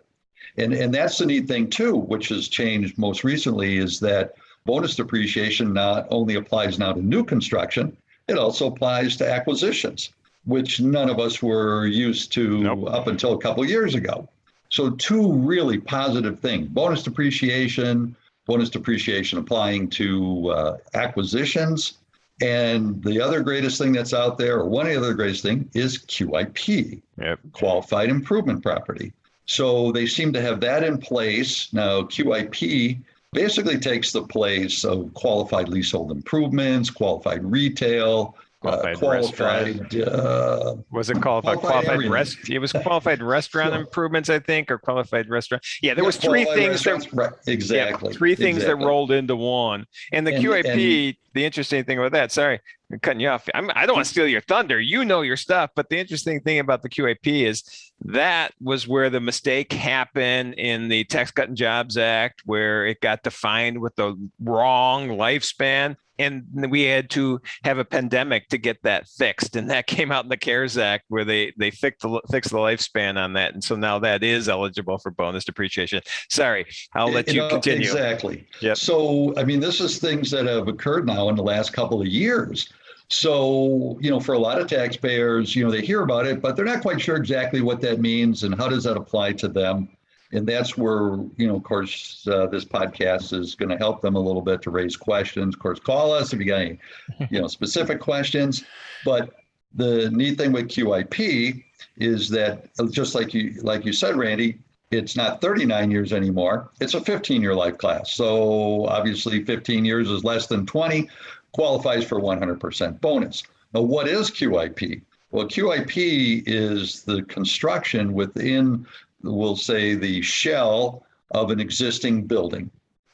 And, 0.56 0.72
and 0.72 0.92
that's 0.92 1.18
the 1.18 1.26
neat 1.26 1.48
thing 1.48 1.68
too, 1.68 1.96
which 1.96 2.28
has 2.28 2.48
changed 2.48 2.98
most 2.98 3.24
recently 3.24 3.78
is 3.78 4.00
that 4.00 4.34
bonus 4.64 4.96
depreciation 4.96 5.72
not 5.72 6.06
only 6.10 6.36
applies 6.36 6.78
now 6.78 6.92
to 6.92 7.02
new 7.02 7.24
construction, 7.24 7.96
it 8.28 8.38
also 8.38 8.68
applies 8.68 9.16
to 9.16 9.30
acquisitions, 9.30 10.10
which 10.44 10.80
none 10.80 11.10
of 11.10 11.18
us 11.18 11.42
were 11.42 11.86
used 11.86 12.32
to 12.32 12.62
Nope. 12.62 12.88
up 12.90 13.06
until 13.06 13.34
a 13.34 13.38
couple 13.38 13.64
years 13.64 13.94
ago. 13.94 14.28
So 14.70 14.90
two 14.90 15.32
really 15.32 15.78
positive 15.78 16.40
things, 16.40 16.68
bonus 16.68 17.02
depreciation, 17.02 18.16
bonus 18.46 18.70
depreciation 18.70 19.38
applying 19.38 19.88
to 19.90 20.50
uh, 20.50 20.76
acquisitions. 20.94 21.98
And 22.42 23.02
the 23.04 23.20
other 23.20 23.40
greatest 23.40 23.78
thing 23.78 23.92
that's 23.92 24.12
out 24.12 24.38
there, 24.38 24.58
or 24.58 24.68
one 24.68 24.86
of 24.86 24.92
the 24.92 24.98
other 24.98 25.14
greatest 25.14 25.42
thing, 25.42 25.68
is 25.74 25.98
QIP, 25.98 27.00
yep 27.18 27.38
qualified 27.52 28.08
improvement 28.08 28.62
property. 28.62 29.12
So 29.46 29.92
they 29.92 30.06
seem 30.06 30.32
to 30.32 30.40
have 30.40 30.60
that 30.60 30.84
in 30.84 30.98
place. 30.98 31.72
Now, 31.72 32.02
QIP 32.02 33.00
basically 33.32 33.78
takes 33.78 34.12
the 34.12 34.22
place 34.22 34.84
of 34.84 35.12
qualified 35.14 35.68
leasehold 35.68 36.12
improvements, 36.12 36.88
qualified 36.90 37.44
retail, 37.44 38.36
uh, 38.64 38.94
Qualified 38.94 38.98
qualified 38.98 39.96
uh, 39.96 40.76
was 40.90 41.10
it 41.10 41.20
qualified 41.20 41.58
Qualified 41.58 41.84
qualified 41.84 42.10
rest 42.10 42.50
it 42.50 42.58
was 42.58 42.72
qualified 42.72 43.22
restaurant 43.22 43.72
Sure. 43.72 43.80
improvements 43.80 44.30
i 44.30 44.38
think 44.38 44.70
or 44.70 44.78
qualified 44.78 45.28
restaurant 45.28 45.64
yeah 45.82 45.94
there 45.94 46.02
yeah, 46.02 46.06
was 46.06 46.16
three 46.16 46.44
things 46.44 46.82
that 46.84 47.12
right, 47.12 47.32
exactly. 47.46 48.10
Yeah, 48.12 48.18
three 48.18 48.34
things 48.34 48.58
exactly. 48.58 48.82
that 48.82 48.86
rolled 48.86 49.10
into 49.10 49.36
one. 49.36 49.86
And 50.12 50.26
the 50.26 50.34
And- 50.34 50.44
QIP, 50.44 51.16
the 51.32 51.44
interesting 51.44 51.84
thing 51.84 51.98
about 51.98 52.12
that, 52.12 52.32
sorry, 52.32 52.60
I'm 52.92 52.98
cutting 53.00 53.20
you 53.20 53.28
off. 53.28 53.48
I'm, 53.54 53.70
I 53.74 53.86
don't 53.86 53.96
want 53.96 54.06
to 54.06 54.10
steal 54.10 54.26
your 54.28 54.40
thunder. 54.42 54.80
You 54.80 55.04
know 55.04 55.22
your 55.22 55.36
stuff. 55.36 55.70
But 55.74 55.88
the 55.88 55.98
interesting 55.98 56.40
thing 56.40 56.58
about 56.58 56.82
the 56.82 56.88
QIP 56.88 57.46
is 57.46 57.92
that 58.04 58.52
was 58.60 58.86
where 58.86 59.10
the 59.10 59.20
mistake 59.20 59.72
happened 59.72 60.54
in 60.54 60.88
the 60.88 61.04
Tax 61.04 61.30
Cut 61.30 61.48
and 61.48 61.56
Jobs 61.56 61.96
Act, 61.96 62.42
where 62.44 62.86
it 62.86 63.00
got 63.00 63.22
defined 63.22 63.80
with 63.80 63.96
the 63.96 64.16
wrong 64.40 65.08
lifespan. 65.08 65.96
And 66.18 66.44
we 66.70 66.82
had 66.82 67.10
to 67.10 67.40
have 67.64 67.78
a 67.78 67.84
pandemic 67.84 68.48
to 68.48 68.58
get 68.58 68.82
that 68.82 69.08
fixed 69.08 69.56
and 69.56 69.70
that 69.70 69.86
came 69.94 70.12
out 70.12 70.24
in 70.24 70.28
the 70.28 70.36
cares 70.36 70.76
act 70.76 71.04
where 71.08 71.24
they 71.24 71.52
they 71.58 71.70
fixed 71.70 72.02
the 72.02 72.20
fixed 72.30 72.50
the 72.50 72.56
lifespan 72.56 73.16
on 73.16 73.32
that 73.32 73.54
and 73.54 73.62
so 73.62 73.76
now 73.76 73.98
that 73.98 74.22
is 74.22 74.48
eligible 74.48 74.98
for 74.98 75.10
bonus 75.10 75.44
depreciation 75.44 76.00
sorry 76.28 76.66
i'll 76.94 77.08
eh, 77.08 77.12
let 77.12 77.28
you, 77.28 77.40
know, 77.40 77.48
continue 77.48 77.94
Exactly. 77.94 78.46
Yep. 78.60 78.76
So, 78.76 79.34
I 79.36 79.44
mean, 79.44 79.60
this 79.60 79.80
is 79.80 79.98
things 79.98 80.30
that 80.30 80.46
have 80.46 80.68
occurred 80.68 81.06
now 81.06 81.28
in 81.28 81.36
the 81.36 81.42
last 81.42 81.72
couple 81.72 82.00
of 82.00 82.06
years. 82.06 82.72
So, 83.08 83.98
you 84.00 84.10
know, 84.10 84.20
for 84.20 84.32
a 84.32 84.38
lot 84.38 84.60
of 84.60 84.66
taxpayers, 84.66 85.54
you 85.54 85.64
know, 85.64 85.70
they 85.70 85.82
hear 85.82 86.02
about 86.02 86.26
it, 86.26 86.40
but 86.40 86.56
they're 86.56 86.64
not 86.64 86.82
quite 86.82 87.00
sure 87.00 87.16
exactly 87.16 87.60
what 87.60 87.80
that 87.82 88.00
means 88.00 88.42
and 88.42 88.54
how 88.54 88.68
does 88.68 88.84
that 88.84 88.96
apply 88.96 89.32
to 89.32 89.48
them. 89.48 89.88
And 90.34 90.46
that's 90.46 90.76
where, 90.76 91.16
you 91.36 91.46
know, 91.46 91.56
of 91.56 91.62
course, 91.62 92.26
uh, 92.30 92.46
this 92.46 92.64
podcast 92.64 93.32
is 93.32 93.54
going 93.54 93.68
to 93.68 93.76
help 93.76 94.00
them 94.00 94.16
a 94.16 94.20
little 94.20 94.42
bit 94.42 94.62
to 94.62 94.70
raise 94.70 94.96
questions. 94.96 95.54
Of 95.54 95.60
course, 95.60 95.78
call 95.78 96.12
us 96.12 96.32
if 96.32 96.40
you 96.40 96.46
got 96.46 96.60
any, 96.60 96.78
you 97.30 97.40
know, 97.40 97.46
specific 97.46 98.00
questions. 98.00 98.64
But 99.04 99.34
the 99.74 100.10
neat 100.10 100.38
thing 100.38 100.52
with 100.52 100.68
QIP 100.68 101.62
is 101.96 102.28
that 102.30 102.68
just 102.90 103.14
like 103.14 103.32
you 103.32 103.54
like 103.62 103.84
you 103.84 103.92
said, 103.92 104.16
Randy, 104.16 104.58
it's 104.90 105.16
not 105.16 105.40
39 105.40 105.90
years 105.90 106.12
anymore. 106.12 106.70
It's 106.80 106.94
a 106.94 107.00
15 107.00 107.42
year 107.42 107.54
life 107.54 107.78
class. 107.78 108.12
So 108.12 108.86
obviously 108.86 109.44
15 109.44 109.84
years 109.84 110.10
is 110.10 110.24
less 110.24 110.46
than 110.46 110.66
20, 110.66 111.08
qualifies 111.52 112.04
for 112.04 112.20
100% 112.20 113.00
bonus. 113.00 113.42
Now, 113.72 113.82
what 113.82 114.08
is 114.08 114.30
QIP? 114.30 115.02
Well, 115.30 115.46
QIP 115.46 116.44
is 116.46 117.02
the 117.02 117.22
construction 117.24 118.12
within, 118.12 118.86
we'll 119.24 119.56
say, 119.56 119.94
the 119.94 120.22
shell 120.22 121.04
of 121.32 121.50
an 121.50 121.60
existing 121.60 122.26
building. 122.26 122.70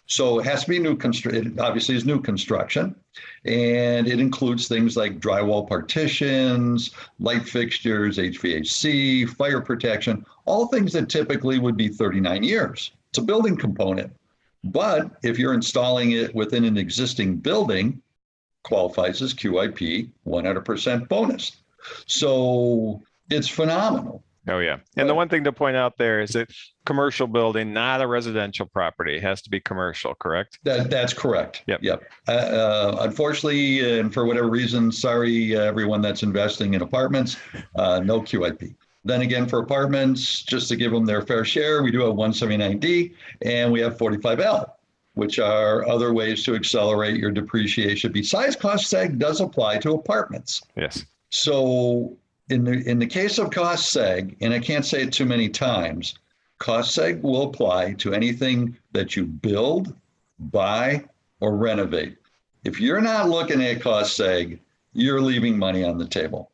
So 0.07 0.41
it 0.41 0.47
has 0.47 0.65
to 0.65 0.71
be 0.71 0.81
new 0.81 0.97
construction. 0.97 1.53
It 1.53 1.61
obviously 1.61 1.95
is 1.95 2.05
new 2.05 2.21
construction, 2.21 2.97
and 3.45 4.09
it 4.09 4.19
includes 4.19 4.67
things 4.67 4.97
like 4.97 5.21
drywall 5.21 5.69
partitions, 5.69 6.91
light 7.21 7.49
fixtures, 7.49 8.19
HVAC, 8.19 9.29
fire 9.37 9.61
protection, 9.61 10.27
all 10.47 10.67
things 10.67 10.93
that 10.95 11.09
typically 11.09 11.61
would 11.61 11.77
be 11.77 11.89
39 11.89 12.43
years. 12.43 12.91
It's 13.11 13.19
a 13.19 13.23
building 13.23 13.57
component. 13.57 14.13
But 14.65 15.13
if 15.23 15.39
you're 15.39 15.55
installing 15.55 16.11
it 16.13 16.35
within 16.35 16.65
an 16.65 16.77
existing 16.77 17.37
building, 17.37 18.03
qualifies 18.65 19.23
as 19.23 19.33
QIP 19.33 20.11
100% 20.27 21.09
bonus. 21.09 21.53
So 22.07 23.01
it's 23.31 23.49
phenomenal. 23.49 24.25
Oh 24.49 24.59
yeah. 24.59 24.79
And 24.97 25.09
the 25.09 25.15
one 25.15 25.29
thing 25.29 25.45
to 25.45 25.53
point 25.53 25.77
out 25.77 25.99
there 25.99 26.21
is 26.21 26.31
that 26.31 26.51
commercial 26.87 27.27
building, 27.27 27.73
not 27.73 28.01
a 28.01 28.07
residential 28.07 28.67
property. 28.67 29.17
It 29.17 29.23
has 29.23 29.43
to 29.43 29.51
be 29.51 29.61
commercial, 29.61 30.15
correct? 30.15 30.59
That 30.65 30.91
that's 30.91 31.13
correct. 31.13 31.63
Yep. 31.67 31.81
Yep. 31.83 32.03
Uh, 32.27 32.31
uh, 32.33 32.97
unfortunately, 33.01 33.99
and 33.99 34.13
for 34.13 34.25
whatever 34.25 34.49
reason, 34.49 34.91
sorry, 34.91 35.55
uh, 35.55 35.61
everyone 35.61 36.01
that's 36.01 36.23
investing 36.23 36.75
in 36.75 36.83
apartments, 36.83 37.37
uh, 37.77 38.01
no 38.01 38.21
QIP. 38.21 38.75
Then 39.05 39.23
again, 39.23 39.47
for 39.47 39.61
apartments, 39.61 40.43
just 40.43 40.69
to 40.69 40.77
give 40.77 40.93
them 40.93 41.07
their 41.07 41.23
fair 41.23 41.45
share, 41.45 41.83
we 41.83 41.91
do 41.91 42.01
have 42.01 42.15
179D 42.15 43.15
and 43.43 43.73
we 43.73 43.81
have 43.81 43.97
45L, 43.97 44.73
which 45.15 45.39
are 45.39 45.89
other 45.89 46.13
ways 46.13 46.45
to 46.45 46.55
accelerate 46.55 47.17
your 47.17 47.31
depreciation. 47.31 48.13
Besides, 48.13 48.57
cost 48.57 48.93
seg 48.93 49.19
does 49.19 49.41
apply 49.41 49.79
to 49.79 49.93
apartments. 49.93 50.63
Yes. 50.77 51.07
So 51.31 52.19
in 52.51 52.65
the 52.65 52.89
in 52.89 52.99
the 52.99 53.07
case 53.07 53.39
of 53.39 53.51
cost 53.51 53.95
seg, 53.95 54.37
and 54.41 54.53
I 54.53 54.59
can't 54.59 54.85
say 54.85 55.03
it 55.03 55.13
too 55.13 55.25
many 55.25 55.49
times, 55.49 56.15
cost 56.59 56.97
seg 56.97 57.23
will 57.23 57.43
apply 57.43 57.95
to 57.95 58.13
anything 58.13 58.77
that 58.93 59.17
you 59.17 59.25
build, 59.25 59.95
buy, 60.39 61.05
or 61.41 61.57
renovate. 61.57 62.19
If 62.65 62.81
you're 62.81 63.01
not 63.01 63.29
looking 63.29 63.63
at 63.63 63.81
cost 63.81 64.19
seg, 64.19 64.59
you're 64.93 65.21
leaving 65.21 65.59
money 65.59 65.85
on 65.85 65.97
the 65.97 66.07
table. 66.07 66.51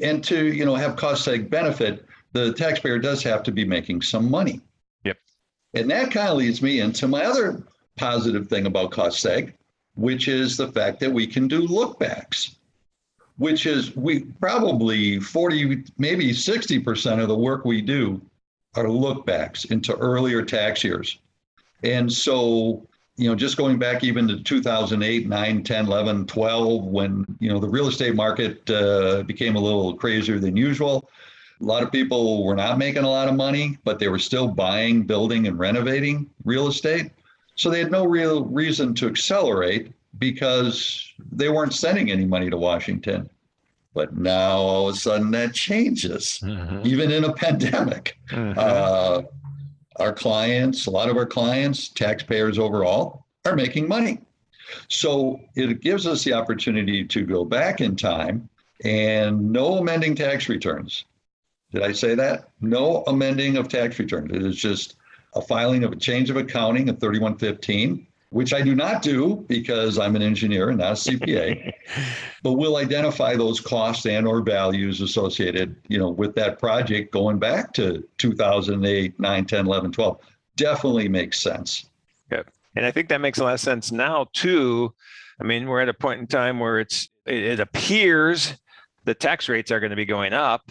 And 0.00 0.22
to 0.24 0.52
you 0.52 0.64
know 0.64 0.76
have 0.76 0.96
cost 0.96 1.26
seg 1.26 1.50
benefit, 1.50 2.06
the 2.32 2.52
taxpayer 2.52 2.98
does 2.98 3.22
have 3.24 3.42
to 3.42 3.52
be 3.52 3.64
making 3.64 4.02
some 4.02 4.30
money. 4.30 4.60
Yep. 5.04 5.18
And 5.74 5.90
that 5.90 6.12
kind 6.12 6.28
of 6.28 6.38
leads 6.38 6.62
me 6.62 6.80
into 6.80 7.08
my 7.08 7.24
other 7.24 7.64
positive 7.96 8.48
thing 8.48 8.66
about 8.66 8.92
cost 8.92 9.24
seg, 9.24 9.52
which 9.96 10.28
is 10.28 10.56
the 10.56 10.70
fact 10.70 11.00
that 11.00 11.12
we 11.12 11.26
can 11.26 11.48
do 11.48 11.66
lookbacks 11.66 12.54
which 13.38 13.66
is 13.66 13.96
we 13.96 14.20
probably 14.40 15.18
40, 15.18 15.84
maybe 15.98 16.30
60% 16.30 17.20
of 17.20 17.28
the 17.28 17.36
work 17.36 17.64
we 17.64 17.80
do 17.80 18.20
are 18.74 18.84
lookbacks 18.84 19.70
into 19.70 19.94
earlier 19.96 20.42
tax 20.42 20.84
years. 20.84 21.18
And 21.82 22.10
so, 22.10 22.86
you 23.16 23.28
know, 23.28 23.34
just 23.34 23.56
going 23.56 23.78
back 23.78 24.04
even 24.04 24.28
to 24.28 24.42
2008, 24.42 25.28
9, 25.28 25.62
10, 25.62 25.86
11, 25.86 26.26
12, 26.26 26.84
when, 26.84 27.26
you 27.40 27.50
know, 27.50 27.58
the 27.58 27.68
real 27.68 27.88
estate 27.88 28.14
market 28.14 28.68
uh, 28.70 29.22
became 29.24 29.56
a 29.56 29.60
little 29.60 29.94
crazier 29.94 30.38
than 30.38 30.56
usual. 30.56 31.08
A 31.60 31.64
lot 31.64 31.82
of 31.82 31.92
people 31.92 32.44
were 32.44 32.56
not 32.56 32.78
making 32.78 33.04
a 33.04 33.10
lot 33.10 33.28
of 33.28 33.34
money, 33.34 33.78
but 33.84 33.98
they 33.98 34.08
were 34.08 34.18
still 34.18 34.48
buying, 34.48 35.02
building, 35.02 35.46
and 35.46 35.58
renovating 35.58 36.28
real 36.44 36.68
estate. 36.68 37.12
So 37.56 37.70
they 37.70 37.78
had 37.80 37.92
no 37.92 38.04
real 38.04 38.44
reason 38.44 38.94
to 38.94 39.06
accelerate 39.06 39.92
because 40.18 41.10
they 41.32 41.48
weren't 41.48 41.74
sending 41.74 42.10
any 42.10 42.24
money 42.24 42.50
to 42.50 42.56
Washington. 42.56 43.28
But 43.94 44.16
now 44.16 44.52
all 44.56 44.88
of 44.88 44.94
a 44.94 44.98
sudden 44.98 45.30
that 45.32 45.54
changes, 45.54 46.40
Mhm. 46.42 46.86
even 46.86 47.10
in 47.10 47.24
a 47.24 47.32
pandemic. 47.32 48.18
Mhm. 48.30 48.56
Uh, 48.56 49.22
our 49.96 50.12
clients, 50.12 50.86
a 50.86 50.90
lot 50.90 51.10
of 51.10 51.16
our 51.16 51.26
clients, 51.26 51.88
taxpayers 51.88 52.58
overall, 52.58 53.26
are 53.44 53.54
making 53.56 53.88
money. 53.88 54.18
So 54.88 55.40
it 55.54 55.80
gives 55.82 56.06
us 56.06 56.24
the 56.24 56.32
opportunity 56.32 57.04
to 57.04 57.26
go 57.26 57.44
back 57.44 57.80
in 57.82 57.96
time 57.96 58.48
and 58.84 59.52
no 59.52 59.78
amending 59.78 60.14
tax 60.14 60.48
returns. 60.48 61.04
Did 61.72 61.82
I 61.82 61.92
say 61.92 62.14
that? 62.14 62.48
No 62.60 63.02
amending 63.06 63.56
of 63.56 63.68
tax 63.68 63.98
returns. 63.98 64.30
It 64.32 64.42
is 64.44 64.56
just 64.56 64.96
a 65.34 65.42
filing 65.42 65.84
of 65.84 65.92
a 65.92 65.96
change 65.96 66.30
of 66.30 66.36
accounting 66.36 66.88
of 66.88 66.98
3115, 67.00 68.06
which 68.32 68.52
I 68.52 68.62
do 68.62 68.74
not 68.74 69.02
do 69.02 69.44
because 69.48 69.98
I'm 69.98 70.16
an 70.16 70.22
engineer 70.22 70.70
and 70.70 70.78
not 70.78 70.92
a 70.92 70.94
CPA, 70.94 71.72
but 72.42 72.52
we'll 72.54 72.76
identify 72.76 73.36
those 73.36 73.60
costs 73.60 74.06
and 74.06 74.26
or 74.26 74.42
values 74.42 75.00
associated, 75.00 75.76
you 75.88 75.98
know, 75.98 76.08
with 76.08 76.34
that 76.34 76.58
project 76.58 77.12
going 77.12 77.38
back 77.38 77.72
to 77.74 78.02
2008, 78.18 79.20
9, 79.20 79.44
10, 79.44 79.66
11, 79.66 79.92
12. 79.92 80.18
Definitely 80.56 81.08
makes 81.08 81.40
sense. 81.40 81.86
And 82.74 82.86
I 82.86 82.90
think 82.90 83.08
that 83.08 83.20
makes 83.20 83.38
a 83.38 83.44
lot 83.44 83.54
of 83.54 83.60
sense 83.60 83.92
now 83.92 84.26
too. 84.32 84.94
I 85.40 85.44
mean, 85.44 85.66
we're 85.66 85.80
at 85.80 85.88
a 85.88 85.94
point 85.94 86.20
in 86.20 86.26
time 86.26 86.58
where 86.58 86.78
it's 86.78 87.08
it, 87.26 87.42
it 87.42 87.60
appears 87.60 88.54
the 89.04 89.14
tax 89.14 89.48
rates 89.48 89.70
are 89.70 89.80
going 89.80 89.90
to 89.90 89.96
be 89.96 90.04
going 90.04 90.32
up. 90.32 90.70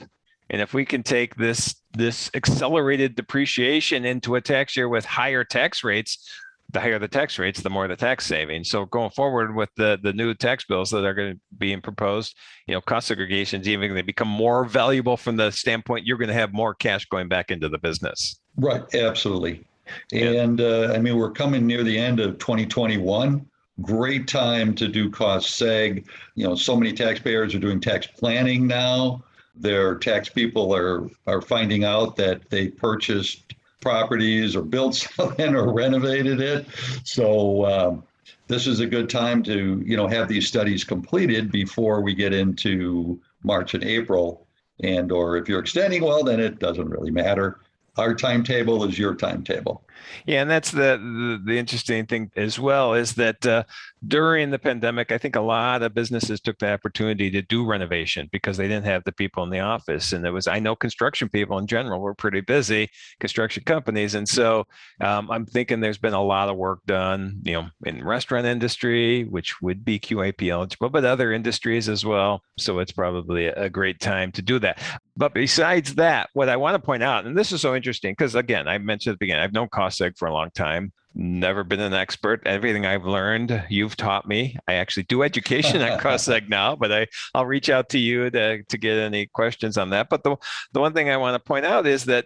And 0.49 0.61
if 0.61 0.73
we 0.73 0.85
can 0.85 1.03
take 1.03 1.35
this 1.35 1.75
this 1.93 2.31
accelerated 2.33 3.15
depreciation 3.15 4.05
into 4.05 4.35
a 4.35 4.41
tax 4.41 4.75
year 4.75 4.89
with 4.89 5.05
higher 5.05 5.43
tax 5.43 5.83
rates, 5.83 6.29
the 6.71 6.79
higher 6.79 6.99
the 6.99 7.07
tax 7.07 7.37
rates, 7.37 7.61
the 7.61 7.69
more 7.69 7.87
the 7.87 7.95
tax 7.95 8.25
savings. 8.25 8.69
So 8.69 8.85
going 8.85 9.11
forward 9.11 9.55
with 9.55 9.69
the 9.75 9.99
the 10.01 10.13
new 10.13 10.33
tax 10.33 10.65
bills 10.65 10.89
that 10.91 11.05
are 11.05 11.13
going 11.13 11.33
to 11.33 11.39
be 11.57 11.75
proposed, 11.77 12.37
you 12.67 12.73
know, 12.73 12.81
cost 12.81 13.09
segregations 13.09 13.67
even 13.67 13.93
they 13.93 14.01
become 14.01 14.27
more 14.27 14.65
valuable 14.65 15.17
from 15.17 15.35
the 15.35 15.51
standpoint 15.51 16.05
you're 16.05 16.17
going 16.17 16.27
to 16.27 16.33
have 16.33 16.53
more 16.53 16.73
cash 16.73 17.05
going 17.05 17.27
back 17.27 17.51
into 17.51 17.69
the 17.69 17.77
business. 17.77 18.39
Right, 18.57 18.83
absolutely. 18.95 19.65
And 20.13 20.61
uh, 20.61 20.93
I 20.93 20.99
mean, 20.99 21.17
we're 21.17 21.31
coming 21.31 21.65
near 21.67 21.83
the 21.83 21.97
end 21.97 22.19
of 22.19 22.37
2021. 22.37 23.45
Great 23.81 24.27
time 24.27 24.75
to 24.75 24.87
do 24.87 25.09
cost 25.09 25.59
seg. 25.59 26.05
You 26.35 26.47
know, 26.47 26.55
so 26.55 26.75
many 26.75 26.93
taxpayers 26.93 27.55
are 27.55 27.59
doing 27.59 27.79
tax 27.79 28.07
planning 28.07 28.67
now. 28.67 29.23
Their 29.55 29.95
tax 29.95 30.29
people 30.29 30.73
are 30.75 31.09
are 31.27 31.41
finding 31.41 31.83
out 31.83 32.15
that 32.17 32.49
they 32.49 32.69
purchased 32.69 33.53
properties 33.81 34.55
or 34.55 34.61
built 34.61 34.95
something 35.15 35.55
or 35.55 35.73
renovated 35.73 36.39
it. 36.39 36.67
So 37.03 37.65
um, 37.65 38.03
this 38.47 38.67
is 38.67 38.79
a 38.79 38.87
good 38.87 39.09
time 39.09 39.43
to 39.43 39.83
you 39.85 39.97
know 39.97 40.07
have 40.07 40.27
these 40.27 40.47
studies 40.47 40.83
completed 40.83 41.51
before 41.51 42.01
we 42.01 42.13
get 42.13 42.33
into 42.33 43.19
March 43.43 43.73
and 43.73 43.83
April. 43.83 44.47
And 44.83 45.11
or 45.11 45.37
if 45.37 45.47
you're 45.47 45.59
extending, 45.59 46.03
well, 46.03 46.23
then 46.23 46.39
it 46.39 46.57
doesn't 46.57 46.89
really 46.89 47.11
matter 47.11 47.59
our 47.97 48.15
timetable 48.15 48.83
is 48.85 48.97
your 48.97 49.15
timetable. 49.15 49.83
Yeah, 50.25 50.41
and 50.41 50.49
that's 50.49 50.71
the, 50.71 50.97
the 50.97 51.41
the, 51.45 51.57
interesting 51.57 52.05
thing 52.05 52.31
as 52.35 52.59
well 52.59 52.93
is 52.93 53.13
that 53.15 53.45
uh, 53.45 53.63
during 54.07 54.49
the 54.49 54.59
pandemic, 54.59 55.11
I 55.11 55.17
think 55.17 55.35
a 55.35 55.41
lot 55.41 55.83
of 55.83 55.93
businesses 55.93 56.39
took 56.39 56.57
the 56.59 56.71
opportunity 56.71 57.29
to 57.31 57.41
do 57.41 57.65
renovation 57.65 58.29
because 58.31 58.57
they 58.57 58.67
didn't 58.67 58.85
have 58.85 59.03
the 59.03 59.11
people 59.11 59.43
in 59.43 59.49
the 59.49 59.59
office, 59.59 60.13
and 60.13 60.25
it 60.25 60.31
was 60.31 60.47
I 60.47 60.59
know 60.59 60.75
construction 60.75 61.29
people 61.29 61.57
in 61.57 61.67
general 61.67 62.01
were 62.01 62.15
pretty 62.15 62.41
busy, 62.41 62.89
construction 63.19 63.63
companies, 63.63 64.15
and 64.15 64.27
so 64.27 64.65
um, 65.01 65.29
I'm 65.31 65.45
thinking 65.45 65.79
there's 65.79 65.97
been 65.97 66.13
a 66.13 66.23
lot 66.23 66.49
of 66.49 66.57
work 66.57 66.79
done, 66.85 67.41
you 67.43 67.53
know, 67.53 67.67
in 67.85 68.03
restaurant 68.03 68.45
industry, 68.45 69.23
which 69.25 69.61
would 69.61 69.85
be 69.85 69.99
QIP 69.99 70.49
eligible, 70.49 70.89
but 70.89 71.05
other 71.05 71.31
industries 71.31 71.89
as 71.89 72.05
well. 72.05 72.41
So 72.57 72.79
it's 72.79 72.91
probably 72.91 73.47
a 73.47 73.69
great 73.69 73.99
time 73.99 74.31
to 74.33 74.41
do 74.41 74.59
that. 74.59 74.81
But 75.15 75.33
besides 75.33 75.95
that, 75.95 76.29
what 76.33 76.49
I 76.49 76.57
want 76.57 76.75
to 76.75 76.79
point 76.79 77.03
out, 77.03 77.25
and 77.25 77.37
this 77.37 77.51
is 77.51 77.61
so 77.61 77.75
interesting 77.75 78.13
because 78.13 78.35
again, 78.35 78.67
I 78.67 78.77
mentioned 78.77 79.13
at 79.13 79.19
the 79.19 79.25
beginning, 79.25 79.43
I've 79.43 79.53
known 79.53 79.69
For 80.17 80.27
a 80.27 80.33
long 80.33 80.49
time. 80.51 80.93
never 81.13 81.63
been 81.63 81.79
an 81.79 81.93
expert. 81.93 82.41
Everything 82.45 82.85
I've 82.85 83.05
learned, 83.05 83.65
you've 83.69 83.97
taught 83.97 84.27
me. 84.27 84.57
I 84.67 84.75
actually 84.75 85.03
do 85.03 85.23
education 85.23 85.81
at 85.81 85.99
CostSeg 86.03 86.49
now, 86.49 86.75
but 86.75 86.91
I, 86.91 87.07
I'll 87.33 87.45
reach 87.45 87.69
out 87.69 87.89
to 87.89 87.99
you 87.99 88.29
to, 88.29 88.63
to 88.63 88.77
get 88.77 88.97
any 88.97 89.27
questions 89.27 89.77
on 89.77 89.89
that. 89.89 90.07
But 90.09 90.23
the, 90.23 90.37
the 90.71 90.79
one 90.79 90.93
thing 90.93 91.09
I 91.09 91.17
want 91.17 91.35
to 91.35 91.45
point 91.45 91.65
out 91.65 91.85
is 91.85 92.05
that 92.05 92.25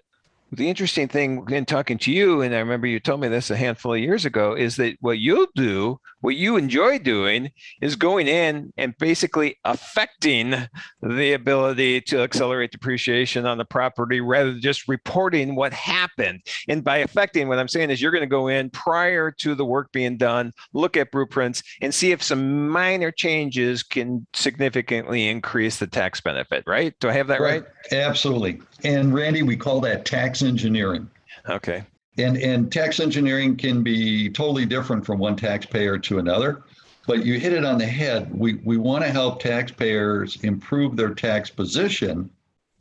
the 0.51 0.69
interesting 0.69 1.07
thing 1.07 1.45
in 1.49 1.65
talking 1.65 1.97
to 1.99 2.11
you, 2.11 2.41
and 2.41 2.53
I 2.55 2.59
remember 2.59 2.87
you 2.87 2.99
told 2.99 3.19
me 3.19 3.27
this 3.27 3.49
a 3.49 3.57
handful 3.57 3.93
of 3.93 3.99
years 3.99 4.25
ago, 4.25 4.53
is 4.53 4.75
that 4.77 4.95
what 5.01 5.17
you'll 5.17 5.47
do, 5.55 5.99
what 6.21 6.35
you 6.35 6.55
enjoy 6.55 6.99
doing, 6.99 7.51
is 7.81 7.95
going 7.95 8.27
in 8.27 8.71
and 8.77 8.97
basically 8.97 9.57
affecting 9.65 10.55
the 11.01 11.33
ability 11.33 12.01
to 12.01 12.21
accelerate 12.21 12.71
depreciation 12.71 13.45
on 13.45 13.57
the 13.57 13.65
property 13.65 14.21
rather 14.21 14.51
than 14.51 14.61
just 14.61 14.87
reporting 14.87 15.55
what 15.55 15.73
happened. 15.73 16.41
And 16.67 16.83
by 16.83 16.97
affecting, 16.97 17.47
what 17.47 17.59
I'm 17.59 17.67
saying 17.67 17.89
is 17.89 18.01
you're 18.01 18.11
going 18.11 18.21
to 18.21 18.27
go 18.27 18.47
in 18.47 18.69
prior 18.69 19.31
to 19.31 19.55
the 19.55 19.65
work 19.65 19.91
being 19.91 20.15
done, 20.17 20.53
look 20.73 20.95
at 20.95 21.11
blueprints, 21.11 21.63
and 21.81 21.93
see 21.93 22.11
if 22.11 22.21
some 22.23 22.69
minor 22.69 23.11
changes 23.11 23.83
can 23.83 24.25
significantly 24.33 25.27
increase 25.27 25.77
the 25.77 25.87
tax 25.87 26.21
benefit, 26.21 26.63
right? 26.67 26.93
Do 26.99 27.09
I 27.09 27.13
have 27.13 27.27
that 27.27 27.41
right? 27.41 27.63
right? 27.63 27.93
Absolutely. 27.93 28.61
And 28.85 29.13
Randy, 29.15 29.41
we 29.41 29.57
call 29.57 29.81
that 29.81 30.05
tax 30.05 30.43
engineering. 30.43 31.09
Okay. 31.49 31.83
And 32.17 32.37
and 32.37 32.71
tax 32.71 32.99
engineering 32.99 33.57
can 33.57 33.83
be 33.83 34.29
totally 34.29 34.65
different 34.65 35.05
from 35.05 35.19
one 35.19 35.35
taxpayer 35.35 35.97
to 35.97 36.19
another. 36.19 36.63
But 37.07 37.25
you 37.25 37.39
hit 37.39 37.53
it 37.53 37.65
on 37.65 37.77
the 37.77 37.85
head. 37.85 38.29
We 38.33 38.55
we 38.63 38.77
want 38.77 39.03
to 39.03 39.09
help 39.09 39.41
taxpayers 39.41 40.37
improve 40.43 40.95
their 40.95 41.13
tax 41.13 41.49
position 41.49 42.29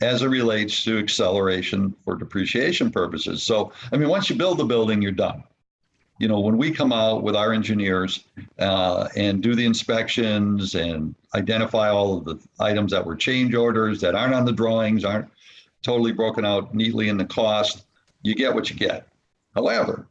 as 0.02 0.22
it 0.22 0.28
relates 0.28 0.84
to 0.84 0.98
acceleration 0.98 1.94
for 2.04 2.16
depreciation 2.16 2.90
purposes. 2.90 3.42
So 3.42 3.72
I 3.90 3.96
mean, 3.96 4.08
once 4.08 4.28
you 4.28 4.36
build 4.36 4.58
the 4.58 4.64
building, 4.64 5.00
you're 5.00 5.12
done. 5.12 5.42
You 6.18 6.28
know, 6.28 6.38
when 6.38 6.58
we 6.58 6.70
come 6.70 6.92
out 6.92 7.22
with 7.22 7.34
our 7.34 7.52
engineers 7.52 8.24
uh, 8.60 9.08
and 9.16 9.42
do 9.42 9.54
the 9.56 9.64
inspections 9.64 10.76
and 10.76 11.14
identify 11.34 11.88
all 11.88 12.18
of 12.18 12.24
the 12.24 12.38
items 12.60 12.92
that 12.92 13.04
were 13.04 13.16
change 13.16 13.54
orders 13.54 14.00
that 14.02 14.14
aren't 14.14 14.34
on 14.34 14.44
the 14.44 14.52
drawings, 14.52 15.04
aren't 15.04 15.28
totally 15.84 16.10
broken 16.10 16.44
out 16.44 16.74
neatly 16.74 17.08
in 17.08 17.16
the 17.16 17.24
cost, 17.24 17.84
you 18.22 18.34
get 18.34 18.52
what 18.52 18.70
you 18.70 18.76
get. 18.76 19.06
However, 19.54 20.06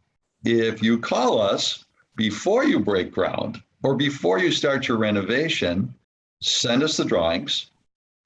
if 0.45 0.81
you 0.81 0.99
call 0.99 1.41
us 1.41 1.83
before 2.15 2.63
you 2.63 2.79
break 2.79 3.11
ground 3.11 3.61
or 3.81 3.95
before 3.95 4.39
you 4.39 4.51
start 4.51 4.87
your 4.87 4.97
renovation, 4.97 5.93
send 6.39 6.83
us 6.83 6.95
the 6.95 7.03
drawings. 7.03 7.71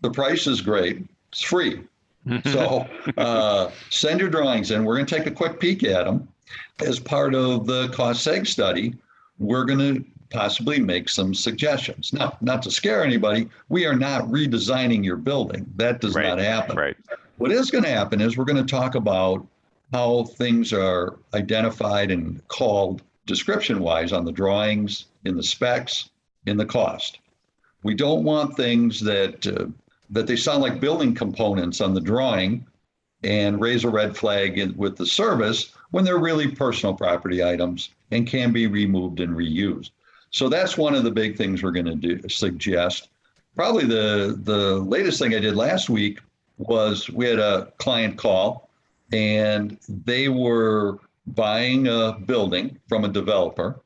The 0.02 0.12
price 0.12 0.46
is 0.46 0.62
great, 0.62 1.04
it's 1.32 1.42
free. 1.42 1.82
so 2.46 2.86
uh, 3.18 3.72
send 3.90 4.20
your 4.20 4.30
drawings 4.30 4.72
in. 4.72 4.84
We're 4.84 4.96
going 4.96 5.06
to 5.06 5.18
take 5.18 5.28
a 5.28 5.32
quick 5.32 5.60
peek 5.60 5.84
at 5.84 6.06
them. 6.06 6.28
As 6.86 7.00
part 7.00 7.34
of 7.34 7.66
the 7.66 7.88
cost 7.90 8.28
seg 8.28 8.46
study, 8.46 8.96
we're 9.40 9.64
going 9.64 9.80
to 9.80 10.06
possibly 10.30 10.80
make 10.80 11.08
some 11.08 11.34
suggestions. 11.34 12.12
Now, 12.12 12.38
not 12.42 12.62
to 12.64 12.72
scare 12.72 13.04
anybody, 13.04 13.50
we 13.70 13.86
are 13.86 13.96
not 13.96 14.24
redesigning 14.24 15.04
your 15.04 15.16
building. 15.16 15.66
That 15.78 16.02
does 16.02 16.16
right, 16.16 16.28
not 16.28 16.40
happen. 16.40 16.76
Right. 16.76 16.98
What 17.38 17.52
is 17.52 17.70
going 17.70 17.84
to 17.84 17.90
happen 17.90 18.20
is 18.20 18.36
we're 18.36 18.46
going 18.46 18.66
to 18.66 18.76
talk 18.76 18.96
about 18.96 19.46
how 19.94 20.24
things 20.24 20.74
are 20.74 21.20
identified 21.36 22.10
and 22.10 22.46
called 22.48 23.04
description 23.28 23.80
wise 23.80 24.12
on 24.12 24.26
the 24.26 24.32
drawings, 24.32 25.06
in 25.24 25.36
the 25.36 25.44
specs, 25.44 26.10
in 26.48 26.58
the 26.58 26.66
cost. 26.66 27.20
We 27.84 27.94
don't 27.94 28.24
want 28.24 28.58
things 28.58 29.00
that 29.02 29.46
uh, 29.46 29.68
that 30.10 30.26
they 30.26 30.36
sound 30.36 30.64
like 30.64 30.80
building 30.80 31.14
components 31.14 31.80
on 31.80 31.94
the 31.94 32.02
drawing 32.02 32.66
and 33.24 33.62
raise 33.62 33.84
a 33.84 33.90
red 33.90 34.16
flag 34.18 34.58
in, 34.58 34.76
with 34.78 34.96
the 34.96 35.06
service 35.06 35.74
when 35.92 36.06
they're 36.06 36.18
really 36.18 36.50
personal 36.50 36.96
property 36.96 37.44
items 37.44 37.90
and 38.12 38.26
can 38.26 38.52
be 38.52 38.68
removed 38.68 39.20
and 39.20 39.36
reused. 39.36 39.92
So 40.32 40.50
that's 40.50 40.78
one 40.78 40.96
of 40.96 41.04
the 41.04 41.12
big 41.12 41.38
things 41.38 41.62
we're 41.62 41.72
going 41.72 41.86
to 41.86 41.96
do 41.96 42.28
suggest. 42.30 43.10
Probably 43.56 43.86
the 43.86 44.40
the 44.44 44.78
latest 44.80 45.20
thing 45.20 45.36
I 45.36 45.40
did 45.40 45.56
last 45.56 45.88
week 45.88 46.20
was 46.58 47.10
we 47.10 47.28
had 47.28 47.40
a 47.40 47.72
client 47.78 48.18
call 48.18 48.70
and 49.12 49.78
they 49.88 50.30
were 50.30 51.00
buying 51.28 51.88
a 51.88 52.18
building 52.26 52.78
from 52.88 53.06
a 53.06 53.10
developer. 53.10 53.80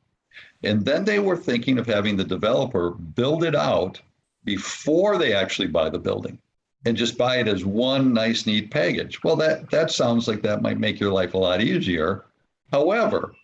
And 0.62 0.84
then 0.84 1.04
they 1.04 1.18
were 1.18 1.36
thinking 1.36 1.78
of 1.78 1.86
having 1.86 2.16
the 2.16 2.24
developer 2.24 2.90
build 2.90 3.44
it 3.44 3.54
out 3.54 4.00
before 4.44 5.18
they 5.18 5.32
actually 5.32 5.68
buy 5.68 5.90
the 5.90 5.98
building 5.98 6.38
and 6.84 6.96
just 6.96 7.18
buy 7.18 7.36
it 7.36 7.48
as 7.48 7.64
one 7.64 8.12
nice, 8.12 8.46
neat 8.46 8.70
package. 8.70 9.22
Well, 9.22 9.36
that, 9.36 9.70
that 9.70 9.90
sounds 9.90 10.26
like 10.26 10.42
that 10.42 10.62
might 10.62 10.80
make 10.80 10.98
your 10.98 11.12
life 11.12 11.34
a 11.34 11.38
lot 11.38 11.60
easier. 11.60 12.24
However, 12.72 13.34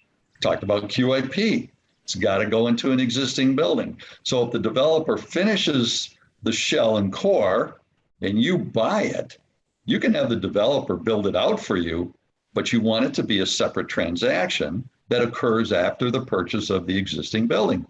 talked 0.41 0.63
about 0.63 0.89
QIP. 0.89 1.69
It's 2.05 2.15
got 2.15 2.39
to 2.39 2.47
go 2.47 2.69
into 2.69 2.91
an 2.91 3.01
existing 3.01 3.55
building. 3.55 4.01
So 4.23 4.45
if 4.47 4.53
the 4.53 4.59
developer 4.59 5.17
finishes 5.17 6.17
the 6.43 6.53
shell 6.53 6.97
and 6.97 7.13
core 7.13 7.81
and 8.21 8.41
you 8.41 8.59
buy 8.59 9.03
it, 9.03 9.39
you 9.85 9.99
can 9.99 10.15
have 10.15 10.29
the 10.29 10.37
developer 10.37 10.97
build 10.97 11.27
it 11.27 11.37
out 11.37 11.61
for 11.61 11.77
you, 11.77 12.15
but 12.55 12.73
you 12.73 12.81
want 12.81 13.05
it 13.05 13.15
to 13.15 13.23
be 13.23 13.41
a 13.41 13.47
separate 13.47 13.89
transaction 13.89 14.89
that 15.09 15.23
occurs 15.23 15.73
after 15.73 16.11
the 16.11 16.25
purchase 16.25 16.71
of 16.71 16.87
the 16.87 16.97
existing 16.97 17.47
building. 17.47 17.87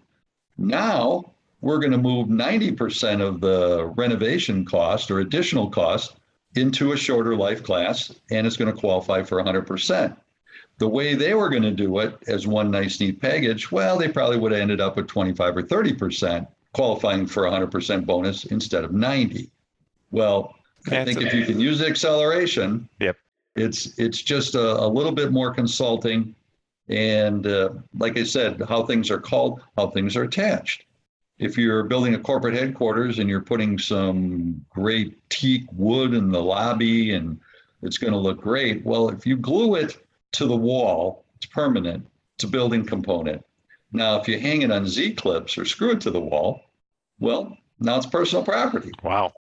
Now, 0.57 1.33
we're 1.61 1.79
going 1.79 1.91
to 1.91 1.97
move 1.97 2.27
90% 2.27 3.21
of 3.21 3.41
the 3.41 3.87
renovation 3.97 4.65
cost 4.65 5.11
or 5.11 5.19
additional 5.19 5.69
cost 5.69 6.15
into 6.55 6.93
a 6.93 6.97
shorter 6.97 7.35
life 7.35 7.63
class, 7.63 8.13
and 8.31 8.47
it's 8.47 8.57
going 8.57 8.73
to 8.73 8.79
qualify 8.79 9.23
for 9.23 9.41
100%. 9.43 10.15
The 10.77 10.87
way 10.87 11.13
they 11.13 11.33
were 11.33 11.49
going 11.49 11.63
to 11.63 11.71
do 11.71 11.99
it 11.99 12.17
as 12.27 12.47
one 12.47 12.71
nice, 12.71 12.99
neat 12.99 13.21
package, 13.21 13.71
well, 13.71 13.97
they 13.97 14.07
probably 14.07 14.37
would 14.37 14.53
have 14.53 14.61
ended 14.61 14.79
up 14.79 14.95
with 14.95 15.07
25 15.07 15.57
or 15.57 15.63
30% 15.63 16.47
qualifying 16.73 17.27
for 17.27 17.43
100% 17.43 18.05
bonus 18.05 18.45
instead 18.45 18.85
of 18.85 18.93
90. 18.93 19.49
Well, 20.11 20.55
I 20.87 21.05
think 21.05 21.21
if 21.21 21.33
you 21.33 21.45
can 21.45 21.59
use 21.59 21.79
the 21.79 21.87
acceleration, 21.87 22.87
yep, 22.99 23.17
it's 23.55 23.97
it's 23.99 24.21
just 24.21 24.55
a, 24.55 24.79
a 24.79 24.87
little 24.87 25.11
bit 25.11 25.31
more 25.31 25.53
consulting, 25.53 26.35
and 26.87 27.45
uh, 27.45 27.69
like 27.97 28.17
I 28.17 28.23
said, 28.23 28.61
how 28.67 28.83
things 28.83 29.11
are 29.11 29.19
called, 29.19 29.61
how 29.77 29.87
things 29.87 30.15
are 30.15 30.23
attached. 30.23 30.85
If 31.37 31.57
you're 31.57 31.83
building 31.83 32.15
a 32.15 32.19
corporate 32.19 32.53
headquarters 32.53 33.19
and 33.19 33.29
you're 33.29 33.39
putting 33.41 33.79
some 33.79 34.65
great 34.69 35.17
teak 35.29 35.63
wood 35.71 36.13
in 36.13 36.31
the 36.31 36.41
lobby 36.41 37.13
and 37.13 37.39
it's 37.81 37.97
going 37.97 38.11
to 38.11 38.19
look 38.19 38.41
great, 38.41 38.85
well, 38.85 39.07
if 39.07 39.25
you 39.25 39.37
glue 39.37 39.75
it 39.75 40.05
to 40.33 40.45
the 40.45 40.55
wall, 40.55 41.23
it's 41.37 41.45
permanent. 41.45 42.05
It's 42.35 42.43
a 42.43 42.47
building 42.47 42.85
component. 42.85 43.45
Now, 43.93 44.19
if 44.19 44.27
you 44.27 44.37
hang 44.37 44.63
it 44.63 44.71
on 44.71 44.85
Z 44.85 45.13
clips 45.13 45.57
or 45.57 45.63
screw 45.63 45.91
it 45.91 46.01
to 46.01 46.11
the 46.11 46.19
wall, 46.19 46.61
well, 47.19 47.57
now 47.79 47.97
it's 47.97 48.05
personal 48.05 48.43
property. 48.43 48.91
Wow. 49.01 49.33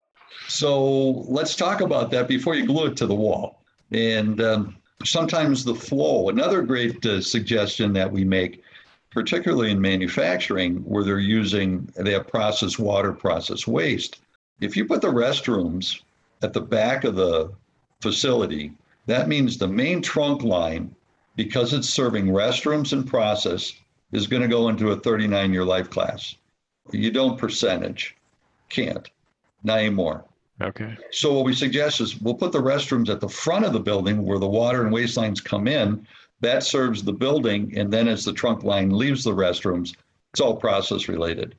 So 0.47 1.25
let's 1.27 1.55
talk 1.55 1.81
about 1.81 2.11
that 2.11 2.27
before 2.27 2.55
you 2.55 2.65
glue 2.65 2.87
it 2.87 2.97
to 2.97 3.05
the 3.05 3.15
wall. 3.15 3.61
And 3.91 4.41
um, 4.41 4.75
sometimes 5.03 5.63
the 5.63 5.75
flow, 5.75 6.29
another 6.29 6.61
great 6.61 7.05
uh, 7.05 7.21
suggestion 7.21 7.93
that 7.93 8.11
we 8.11 8.23
make, 8.23 8.63
particularly 9.11 9.71
in 9.71 9.81
manufacturing, 9.81 10.77
where 10.77 11.03
they're 11.03 11.19
using, 11.19 11.89
they 11.95 12.13
have 12.13 12.27
processed 12.27 12.79
water, 12.79 13.13
process 13.13 13.67
waste. 13.67 14.19
If 14.61 14.75
you 14.75 14.85
put 14.85 15.01
the 15.01 15.07
restrooms 15.07 16.01
at 16.41 16.53
the 16.53 16.61
back 16.61 17.03
of 17.03 17.15
the 17.15 17.51
facility, 18.01 18.73
that 19.05 19.27
means 19.27 19.57
the 19.57 19.67
main 19.67 20.01
trunk 20.01 20.43
line, 20.43 20.95
because 21.35 21.73
it's 21.73 21.89
serving 21.89 22.27
restrooms 22.27 22.93
and 22.93 23.07
process, 23.07 23.73
is 24.11 24.27
going 24.27 24.41
to 24.41 24.47
go 24.47 24.69
into 24.69 24.91
a 24.91 24.95
39 24.95 25.53
year 25.53 25.65
life 25.65 25.89
class. 25.89 26.35
You 26.91 27.11
don't 27.11 27.37
percentage, 27.37 28.15
can't 28.69 29.09
not 29.67 29.79
anymore. 29.79 30.25
Okay. 30.61 30.97
So 31.11 31.33
what 31.33 31.45
we 31.45 31.53
suggest 31.53 32.01
is 32.01 32.19
we'll 32.19 32.33
put 32.33 32.51
the 32.51 32.61
restrooms 32.61 33.09
at 33.09 33.19
the 33.19 33.29
front 33.29 33.65
of 33.65 33.73
the 33.73 33.79
building 33.79 34.23
where 34.23 34.39
the 34.39 34.47
water 34.47 34.81
and 34.81 34.91
waste 34.91 35.17
lines 35.17 35.39
come 35.39 35.67
in. 35.67 36.07
That 36.39 36.63
serves 36.63 37.03
the 37.03 37.13
building, 37.13 37.77
and 37.77 37.91
then 37.91 38.07
as 38.07 38.23
the 38.23 38.33
trunk 38.33 38.63
line 38.63 38.91
leaves 38.91 39.23
the 39.23 39.31
restrooms, 39.31 39.95
it's 40.31 40.39
all 40.39 40.55
process 40.55 41.07
related. 41.07 41.55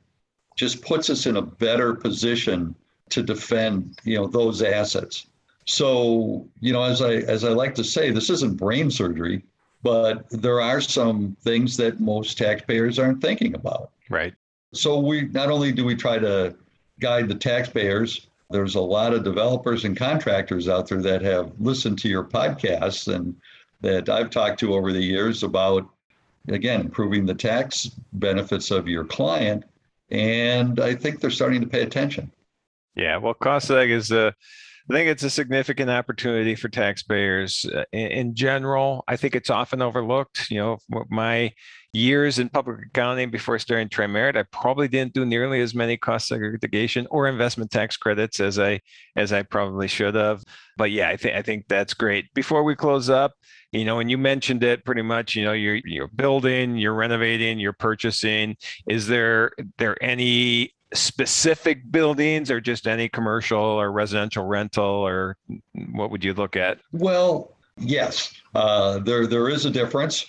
Just 0.55 0.81
puts 0.81 1.09
us 1.09 1.25
in 1.25 1.37
a 1.37 1.41
better 1.41 1.93
position 1.93 2.75
to 3.09 3.21
defend, 3.21 3.97
you 4.03 4.17
know, 4.17 4.27
those 4.27 4.61
assets. 4.61 5.27
So, 5.65 6.47
you 6.61 6.73
know, 6.73 6.83
as 6.83 7.01
I 7.01 7.15
as 7.15 7.43
I 7.43 7.49
like 7.49 7.75
to 7.75 7.83
say, 7.83 8.11
this 8.11 8.29
isn't 8.29 8.57
brain 8.57 8.89
surgery, 8.89 9.43
but 9.83 10.29
there 10.29 10.61
are 10.61 10.81
some 10.81 11.35
things 11.41 11.77
that 11.77 11.99
most 11.99 12.37
taxpayers 12.37 12.99
aren't 12.99 13.21
thinking 13.21 13.55
about. 13.55 13.91
Right. 14.09 14.33
So 14.73 14.99
we 14.99 15.23
not 15.27 15.49
only 15.49 15.71
do 15.71 15.83
we 15.85 15.95
try 15.95 16.19
to 16.19 16.55
guide 16.99 17.27
the 17.27 17.35
taxpayers. 17.35 18.27
There's 18.49 18.75
a 18.75 18.81
lot 18.81 19.13
of 19.13 19.23
developers 19.23 19.85
and 19.85 19.95
contractors 19.95 20.67
out 20.67 20.87
there 20.87 21.01
that 21.01 21.21
have 21.21 21.51
listened 21.59 21.99
to 21.99 22.09
your 22.09 22.23
podcasts 22.23 23.13
and 23.13 23.35
that 23.81 24.09
I've 24.09 24.29
talked 24.29 24.59
to 24.61 24.73
over 24.73 24.91
the 24.91 25.01
years 25.01 25.43
about, 25.43 25.87
again, 26.47 26.81
improving 26.81 27.25
the 27.25 27.35
tax 27.35 27.91
benefits 28.13 28.71
of 28.71 28.87
your 28.87 29.05
client. 29.05 29.63
And 30.11 30.79
I 30.79 30.95
think 30.95 31.19
they're 31.19 31.29
starting 31.29 31.61
to 31.61 31.67
pay 31.67 31.83
attention. 31.83 32.31
Yeah, 32.95 33.17
well, 33.17 33.35
CostSeg 33.35 33.89
is 33.89 34.11
a 34.11 34.33
I 34.89 34.93
think 34.93 35.09
it's 35.09 35.23
a 35.23 35.29
significant 35.29 35.91
opportunity 35.91 36.55
for 36.55 36.67
taxpayers 36.67 37.65
uh, 37.75 37.83
in, 37.91 38.07
in 38.07 38.35
general. 38.35 39.03
I 39.07 39.17
think 39.17 39.35
it's 39.35 39.51
often 39.51 39.83
overlooked. 39.83 40.49
You 40.49 40.57
know, 40.57 40.77
my 41.09 41.53
years 41.93 42.39
in 42.39 42.49
public 42.49 42.79
accounting 42.87 43.29
before 43.29 43.59
starting 43.59 43.89
Tri-Merit, 43.89 44.35
I 44.35 44.43
probably 44.51 44.87
didn't 44.87 45.13
do 45.13 45.25
nearly 45.25 45.61
as 45.61 45.75
many 45.75 45.95
cost 45.95 46.27
segregation 46.27 47.07
or 47.11 47.27
investment 47.27 47.69
tax 47.69 47.97
credits 47.97 48.39
as 48.39 48.57
I 48.57 48.79
as 49.15 49.31
I 49.31 49.43
probably 49.43 49.87
should 49.87 50.15
have. 50.15 50.43
But 50.75 50.89
yeah, 50.89 51.09
I 51.09 51.17
think 51.17 51.35
I 51.35 51.43
think 51.43 51.67
that's 51.67 51.93
great. 51.93 52.25
Before 52.33 52.63
we 52.63 52.75
close 52.75 53.11
up, 53.11 53.33
you 53.71 53.85
know, 53.85 53.99
and 53.99 54.09
you 54.09 54.17
mentioned 54.17 54.63
it 54.63 54.85
pretty 54.85 55.03
much. 55.03 55.35
You 55.35 55.43
know, 55.43 55.53
you're 55.53 55.81
you're 55.85 56.07
building, 56.07 56.77
you're 56.77 56.95
renovating, 56.95 57.59
you're 57.59 57.73
purchasing. 57.73 58.55
Is 58.87 59.05
there 59.05 59.51
there 59.77 60.01
any 60.03 60.73
specific 60.93 61.91
buildings 61.91 62.49
or 62.49 62.59
just 62.59 62.87
any 62.87 63.09
commercial 63.09 63.59
or 63.59 63.91
residential 63.91 64.45
rental 64.45 64.85
or 64.85 65.37
what 65.93 66.11
would 66.11 66.23
you 66.23 66.33
look 66.33 66.55
at? 66.55 66.79
Well, 66.91 67.53
yes, 67.77 68.33
uh, 68.55 68.99
there 68.99 69.27
there 69.27 69.49
is 69.49 69.65
a 69.65 69.69
difference. 69.69 70.25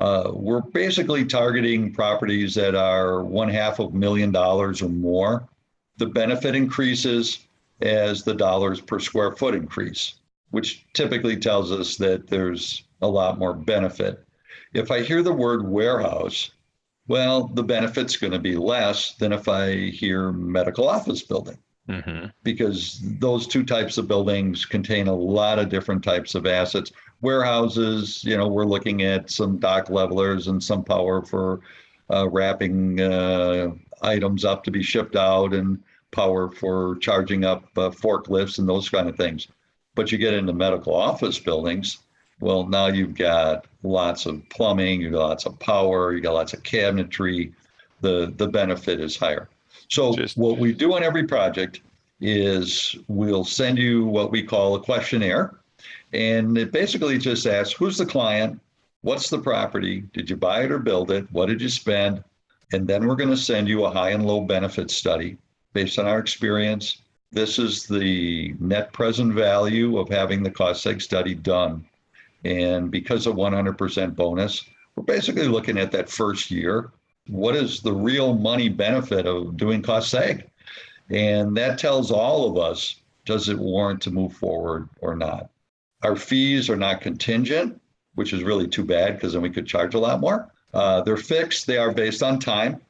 Uh, 0.00 0.30
we're 0.32 0.62
basically 0.62 1.24
targeting 1.24 1.92
properties 1.92 2.54
that 2.54 2.74
are 2.74 3.22
one 3.22 3.48
half 3.48 3.78
of 3.78 3.94
a 3.94 3.96
million 3.96 4.32
dollars 4.32 4.82
or 4.82 4.88
more. 4.88 5.48
The 5.98 6.06
benefit 6.06 6.54
increases 6.54 7.46
as 7.82 8.22
the 8.22 8.34
dollars 8.34 8.80
per 8.80 8.98
square 8.98 9.32
foot 9.32 9.54
increase, 9.54 10.14
which 10.50 10.84
typically 10.92 11.36
tells 11.36 11.70
us 11.70 11.96
that 11.96 12.26
there's 12.26 12.84
a 13.02 13.08
lot 13.08 13.38
more 13.38 13.54
benefit. 13.54 14.24
If 14.74 14.90
I 14.90 15.02
hear 15.02 15.22
the 15.22 15.32
word 15.32 15.66
warehouse, 15.68 16.50
well, 17.10 17.48
the 17.48 17.62
benefit's 17.64 18.16
going 18.16 18.32
to 18.32 18.38
be 18.38 18.56
less 18.56 19.14
than 19.14 19.32
if 19.32 19.48
I 19.48 19.90
hear 19.90 20.30
medical 20.30 20.88
office 20.88 21.22
building 21.22 21.58
Mm-hmm. 21.88 22.26
because 22.44 23.00
those 23.18 23.48
two 23.48 23.64
types 23.64 23.98
of 23.98 24.06
buildings 24.06 24.64
contain 24.64 25.08
a 25.08 25.14
lot 25.14 25.58
of 25.58 25.68
different 25.70 26.04
types 26.04 26.36
of 26.36 26.46
assets. 26.46 26.92
Warehouses, 27.20 28.22
you 28.22 28.36
know, 28.36 28.46
we're 28.46 28.64
looking 28.64 29.02
at 29.02 29.28
some 29.28 29.58
dock 29.58 29.90
levelers 29.90 30.46
and 30.46 30.62
some 30.62 30.84
power 30.84 31.24
for 31.24 31.62
uh, 32.14 32.28
wrapping 32.28 33.00
uh, 33.00 33.70
items 34.02 34.44
up 34.44 34.62
to 34.64 34.70
be 34.70 34.84
shipped 34.84 35.16
out 35.16 35.52
and 35.52 35.82
power 36.12 36.48
for 36.48 36.96
charging 36.98 37.44
up 37.44 37.64
uh, 37.76 37.90
forklifts 37.90 38.60
and 38.60 38.68
those 38.68 38.88
kind 38.88 39.08
of 39.08 39.16
things. 39.16 39.48
But 39.96 40.12
you 40.12 40.18
get 40.18 40.34
into 40.34 40.52
medical 40.52 40.94
office 40.94 41.40
buildings, 41.40 41.98
well, 42.40 42.66
now 42.66 42.86
you've 42.86 43.14
got 43.14 43.66
lots 43.82 44.26
of 44.26 44.42
plumbing, 44.48 45.00
you've 45.00 45.12
got 45.12 45.28
lots 45.28 45.46
of 45.46 45.58
power, 45.58 46.14
you 46.14 46.20
got 46.20 46.34
lots 46.34 46.52
of 46.52 46.62
cabinetry. 46.62 47.52
The 48.00 48.32
the 48.36 48.48
benefit 48.48 49.00
is 49.00 49.16
higher. 49.16 49.48
So 49.88 50.14
Just- 50.14 50.36
what 50.36 50.58
we 50.58 50.72
do 50.72 50.94
on 50.94 51.02
every 51.02 51.24
project 51.24 51.80
is 52.20 52.94
we'll 53.08 53.44
send 53.44 53.78
you 53.78 54.04
what 54.06 54.30
we 54.30 54.42
call 54.42 54.74
a 54.74 54.80
questionnaire. 54.80 55.56
And 56.12 56.56
it 56.58 56.72
basically 56.72 57.18
just 57.18 57.46
asks 57.46 57.72
who's 57.72 57.98
the 57.98 58.06
client? 58.06 58.60
What's 59.02 59.30
the 59.30 59.38
property? 59.38 60.04
Did 60.12 60.28
you 60.28 60.36
buy 60.36 60.64
it 60.64 60.72
or 60.72 60.78
build 60.78 61.10
it? 61.10 61.26
What 61.32 61.46
did 61.46 61.60
you 61.60 61.70
spend? 61.70 62.22
And 62.72 62.86
then 62.86 63.06
we're 63.06 63.16
going 63.16 63.30
to 63.30 63.36
send 63.36 63.68
you 63.68 63.84
a 63.84 63.90
high 63.90 64.10
and 64.10 64.26
low 64.26 64.42
benefit 64.42 64.90
study 64.90 65.38
based 65.72 65.98
on 65.98 66.06
our 66.06 66.18
experience. 66.18 66.98
This 67.32 67.58
is 67.58 67.86
the 67.86 68.54
net 68.60 68.92
present 68.92 69.32
value 69.32 69.98
of 69.98 70.08
having 70.08 70.42
the 70.42 70.50
cost 70.50 70.84
seg 70.84 71.00
study 71.00 71.34
done. 71.34 71.84
And 72.44 72.90
because 72.90 73.26
of 73.26 73.36
100% 73.36 74.16
bonus, 74.16 74.64
we're 74.96 75.02
basically 75.04 75.48
looking 75.48 75.78
at 75.78 75.92
that 75.92 76.08
first 76.08 76.50
year. 76.50 76.90
What 77.28 77.54
is 77.54 77.80
the 77.80 77.92
real 77.92 78.34
money 78.34 78.68
benefit 78.68 79.26
of 79.26 79.56
doing 79.56 79.82
cost 79.82 80.12
seg? 80.12 80.44
And 81.10 81.56
that 81.56 81.78
tells 81.78 82.10
all 82.10 82.48
of 82.50 82.56
us 82.56 82.96
does 83.26 83.48
it 83.48 83.58
warrant 83.58 84.00
to 84.02 84.10
move 84.10 84.32
forward 84.32 84.88
or 85.00 85.14
not? 85.14 85.50
Our 86.02 86.16
fees 86.16 86.70
are 86.70 86.76
not 86.76 87.00
contingent, 87.00 87.80
which 88.14 88.32
is 88.32 88.42
really 88.42 88.66
too 88.66 88.84
bad 88.84 89.14
because 89.14 89.34
then 89.34 89.42
we 89.42 89.50
could 89.50 89.66
charge 89.66 89.94
a 89.94 89.98
lot 89.98 90.20
more. 90.20 90.50
Uh, 90.72 91.02
they're 91.02 91.16
fixed, 91.16 91.66
they 91.66 91.76
are 91.76 91.92
based 91.92 92.22
on 92.22 92.38
time. 92.38 92.80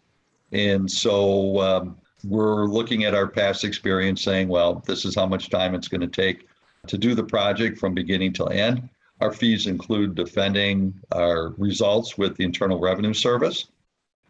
And 0.52 0.90
so 0.90 1.60
um, 1.60 1.98
we're 2.24 2.66
looking 2.66 3.04
at 3.04 3.14
our 3.14 3.26
past 3.26 3.64
experience 3.64 4.22
saying, 4.22 4.48
well, 4.48 4.82
this 4.86 5.04
is 5.04 5.14
how 5.14 5.26
much 5.26 5.50
time 5.50 5.74
it's 5.74 5.88
going 5.88 6.00
to 6.00 6.06
take 6.06 6.46
to 6.86 6.98
do 6.98 7.14
the 7.14 7.24
project 7.24 7.78
from 7.78 7.94
beginning 7.94 8.32
till 8.32 8.50
end. 8.50 8.88
Our 9.20 9.32
fees 9.32 9.66
include 9.66 10.14
defending 10.14 10.94
our 11.12 11.50
results 11.58 12.16
with 12.16 12.36
the 12.36 12.44
Internal 12.44 12.80
Revenue 12.80 13.12
Service. 13.12 13.66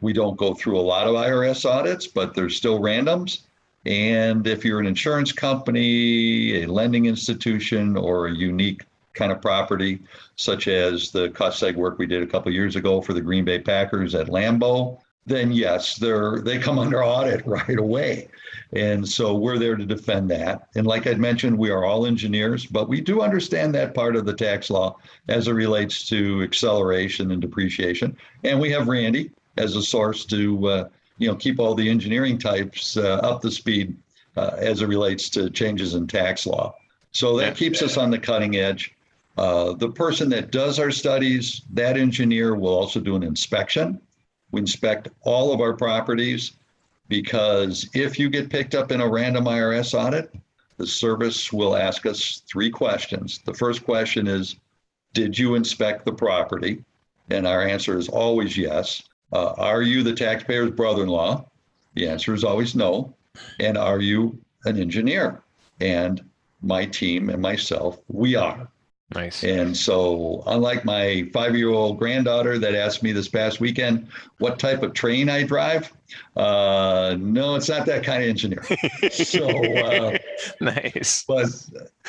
We 0.00 0.12
don't 0.12 0.37
go 0.37 0.55
through 0.55 0.79
a 0.79 0.83
lot 0.83 1.07
of 1.07 1.14
IRS 1.14 1.68
audits, 1.68 2.07
but 2.07 2.35
there's 2.35 2.57
still 2.57 2.81
randoms. 2.81 3.42
And 3.87 4.46
if 4.46 4.64
you're 4.64 4.81
an 4.81 4.87
insurance 4.87 5.33
company, 5.33 6.62
a 6.62 6.66
lending 6.66 7.07
institution, 7.07 7.96
or 7.96 8.26
a 8.26 8.35
unique 8.35 8.83
kind 9.14 9.33
of 9.33 9.40
property, 9.40 10.00
such 10.37 10.68
as 10.68 11.11
the 11.11 11.31
cost 11.31 11.62
seg 11.62 11.76
work 11.76 11.98
we 11.98 12.07
did 12.07 12.22
a 12.22 12.26
couple 12.26 12.53
years 12.53 12.76
ago 12.76 13.00
for 13.00 13.12
the 13.12 13.20
Green 13.20 13.44
Bay 13.44 13.59
Packers 13.59 14.14
at 14.14 14.29
Lambeau, 14.29 14.98
then 15.26 15.53
yes, 15.53 15.96
they're 15.96 16.40
they 16.40 16.59
come 16.59 16.79
under 16.85 17.03
audit 17.05 17.46
right 17.46 17.79
away. 17.79 18.29
And 18.72 19.09
so 19.09 19.35
we're 19.35 19.59
there 19.59 19.76
to 19.76 19.85
defend 19.85 20.30
that. 20.30 20.68
And 20.76 20.87
like 20.87 21.06
I'd 21.06 21.18
mentioned, 21.18 21.59
we 21.59 21.70
are 21.70 21.85
all 21.85 22.06
engineers, 22.06 22.66
but 22.66 22.88
we 22.88 23.00
do 23.00 23.20
understand 23.20 23.74
that 23.74 23.94
part 23.94 24.14
of 24.14 24.26
the 24.26 24.35
tax 24.35 24.70
law 24.70 24.96
as 25.28 25.48
it 25.48 25.52
relates 25.52 26.09
to 26.09 26.42
acceleration 26.42 27.33
and 27.33 27.42
depreciation. 27.42 28.16
And 28.44 28.61
we 28.61 28.70
have 28.70 28.87
Randy 28.87 29.33
as 29.56 29.74
a 29.74 29.83
source 29.83 30.24
to 30.26 30.68
uh, 30.68 30.88
you 31.18 31.28
know 31.28 31.37
keep 31.37 31.59
all 31.59 31.74
the 31.74 31.88
engineering 31.88 32.38
types 32.38 32.96
uh, 32.96 33.20
up 33.22 33.42
to 33.42 33.50
speed 33.50 33.96
uh, 34.37 34.52
as 34.56 34.83
it 34.83 34.87
relates 34.87 35.28
to 35.30 35.50
changes 35.50 35.94
in 35.94 36.06
tax 36.06 36.46
law. 36.46 36.74
So 37.12 37.37
that 37.38 37.56
keeps 37.56 37.83
us 37.83 37.96
on 37.96 38.11
the 38.11 38.18
cutting 38.18 38.56
edge. 38.56 38.94
Uh, 39.37 39.72
the 39.72 39.90
person 39.90 40.28
that 40.30 40.52
does 40.52 40.78
our 40.78 40.90
studies, 40.90 41.62
that 41.72 41.96
engineer 41.96 42.54
will 42.54 42.74
also 42.74 43.00
do 43.00 43.16
an 43.16 43.22
inspection. 43.22 44.00
We 44.52 44.61
inspect 44.61 45.09
all 45.22 45.52
of 45.52 45.61
our 45.61 45.72
properties 45.72 46.52
because 47.11 47.90
if 47.92 48.20
you 48.20 48.31
get 48.31 48.49
picked 48.49 48.77
up 48.77 48.92
in 48.92 49.01
a 49.01 49.09
random 49.09 49.44
IRS 49.44 49.99
audit, 49.99 50.33
the 50.79 50.87
service 50.87 51.53
will 51.53 51.77
ask 51.77 52.07
us 52.07 52.42
three 52.49 52.70
questions. 52.70 53.40
The 53.44 53.53
first 53.53 53.85
question 53.85 54.29
is, 54.29 54.57
did 55.12 55.37
you 55.37 55.57
inspect 55.57 56.07
the 56.07 56.12
property? 56.12 56.83
And 57.29 57.49
our 57.49 57.62
answer 57.62 57.99
is 57.99 58.09
always 58.09 58.57
yes. 58.57 59.03
Uh, 59.33 59.55
are 59.59 59.83
you 59.83 60.05
the 60.05 60.14
taxpayer's 60.14 60.70
brother-in-law? 60.70 61.44
The 61.94 62.09
answer 62.09 62.33
is 62.33 62.44
always 62.44 62.77
no. 62.77 63.12
And 63.59 63.77
are 63.77 64.01
you 64.01 64.38
an 64.64 64.79
engineer? 64.79 65.42
And 65.81 66.25
my 66.62 66.87
team 66.87 67.29
and 67.29 67.42
myself, 67.42 67.99
we 68.07 68.37
are. 68.37 68.68
Nice. 69.14 69.42
And 69.42 69.77
so, 69.77 70.44
unlike 70.46 70.85
my 70.85 71.29
five 71.33 71.57
year 71.57 71.70
old 71.70 71.99
granddaughter 71.99 72.59
that 72.59 72.77
asked 72.77 73.03
me 73.03 73.11
this 73.11 73.29
past 73.29 73.59
weekend 73.59 74.07
what 74.38 74.59
type 74.61 74.85
of 74.85 74.94
train 74.94 75.29
I 75.29 75.42
drive, 75.42 75.92
uh, 76.37 77.16
no, 77.18 77.57
it's 77.57 77.68
not 77.68 77.87
that 77.87 78.05
kind 78.05 78.23
of 78.23 78.29
engineer. 78.29 78.64
so, 79.11 79.49
uh, 79.49 80.16
nice. 80.61 81.25
but 81.27 81.46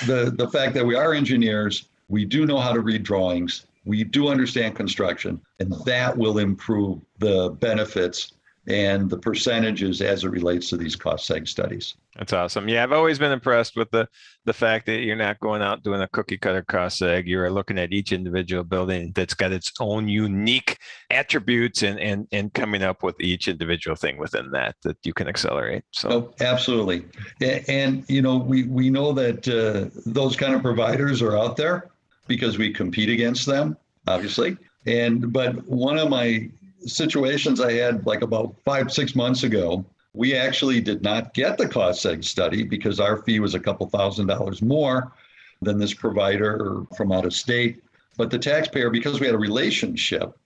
the, 0.06 0.32
the 0.36 0.48
fact 0.54 0.76
that 0.76 0.86
we 0.86 0.96
are 0.96 1.14
engineers, 1.14 1.86
we 2.08 2.24
do 2.24 2.46
know 2.46 2.60
how 2.60 2.72
to 2.72 2.82
read 2.82 3.02
drawings, 3.02 3.66
we 3.84 4.04
do 4.04 4.28
understand 4.28 4.76
construction, 4.76 5.42
and 5.60 5.74
that 5.86 6.16
will 6.16 6.38
improve 6.38 7.00
the 7.18 7.50
benefits 7.60 8.34
and 8.68 9.10
the 9.10 9.18
percentages 9.18 10.02
as 10.02 10.24
it 10.24 10.30
relates 10.30 10.70
to 10.70 10.78
these 10.78 10.96
cost 10.96 11.30
seg 11.30 11.48
studies. 11.48 11.96
That's 12.16 12.34
awesome. 12.34 12.70
Yeah, 12.70 12.84
I've 12.84 12.92
always 12.92 13.18
been 13.18 13.32
impressed 13.32 13.76
with 13.76 13.90
the 13.90 14.08
the 14.46 14.54
fact 14.54 14.86
that 14.86 15.00
you're 15.00 15.16
not 15.16 15.40
going 15.40 15.62
out 15.62 15.84
doing 15.84 16.02
a 16.02 16.08
cookie 16.10 16.38
cutter 16.38 16.62
cost 16.62 17.02
seg. 17.02 17.24
You're 17.26 17.50
looking 17.50 17.80
at 17.80 17.92
each 17.92 18.12
individual 18.12 18.64
building 18.64 19.14
that's 19.16 19.34
got 19.34 19.52
its 19.52 19.72
own 19.80 20.08
unique 20.08 20.78
attributes 21.10 21.82
and 21.82 22.00
and 22.00 22.28
and 22.32 22.54
coming 22.54 22.84
up 22.84 23.02
with 23.02 23.20
each 23.20 23.48
individual 23.48 23.96
thing 23.96 24.18
within 24.18 24.52
that 24.52 24.76
that 24.84 24.98
you 25.04 25.14
can 25.14 25.28
accelerate. 25.28 25.84
So 25.92 26.12
Oh, 26.12 26.34
absolutely. 26.42 27.06
And, 27.40 28.04
you 28.10 28.22
know, 28.22 28.36
we, 28.36 28.64
we 28.64 28.90
know 28.90 29.14
that 29.14 29.48
uh, 29.48 29.90
those 30.06 30.36
kind 30.36 30.54
of 30.54 30.62
providers 30.62 31.22
are 31.22 31.38
out 31.38 31.56
there 31.56 31.90
because 32.28 32.58
we 32.58 32.74
compete 32.74 33.10
against 33.10 33.46
them, 33.46 33.78
obviously. 34.08 34.58
And, 34.86 35.32
but 35.32 35.66
one 35.68 35.98
of 35.98 36.10
my 36.10 36.50
situations 36.86 37.62
I 37.62 37.74
had 37.74 38.06
like 38.06 38.22
about 38.22 38.56
five, 38.64 38.92
six 38.92 39.16
months 39.16 39.44
ago, 39.44 39.86
we 40.14 40.36
actually 40.36 40.82
did 40.82 41.02
not 41.02 41.34
get 41.34 41.58
the 41.58 41.68
cost 41.68 42.06
seg 42.06 42.24
study 42.24 42.64
because 42.64 43.00
our 43.00 43.18
fee 43.18 43.40
was 43.40 43.56
a 43.56 43.60
couple 43.60 43.88
thousand 43.88 44.28
dollars 44.28 44.62
more 44.62 45.14
than 45.62 45.78
this 45.78 45.94
provider 45.94 46.84
from 46.98 47.12
out 47.12 47.26
of 47.26 47.34
state. 47.34 47.82
But 48.18 48.30
the 48.30 48.40
taxpayer, 48.40 48.90
because 48.90 49.20
we 49.20 49.26
had 49.26 49.36
a 49.36 49.40
relationship, 49.40 50.38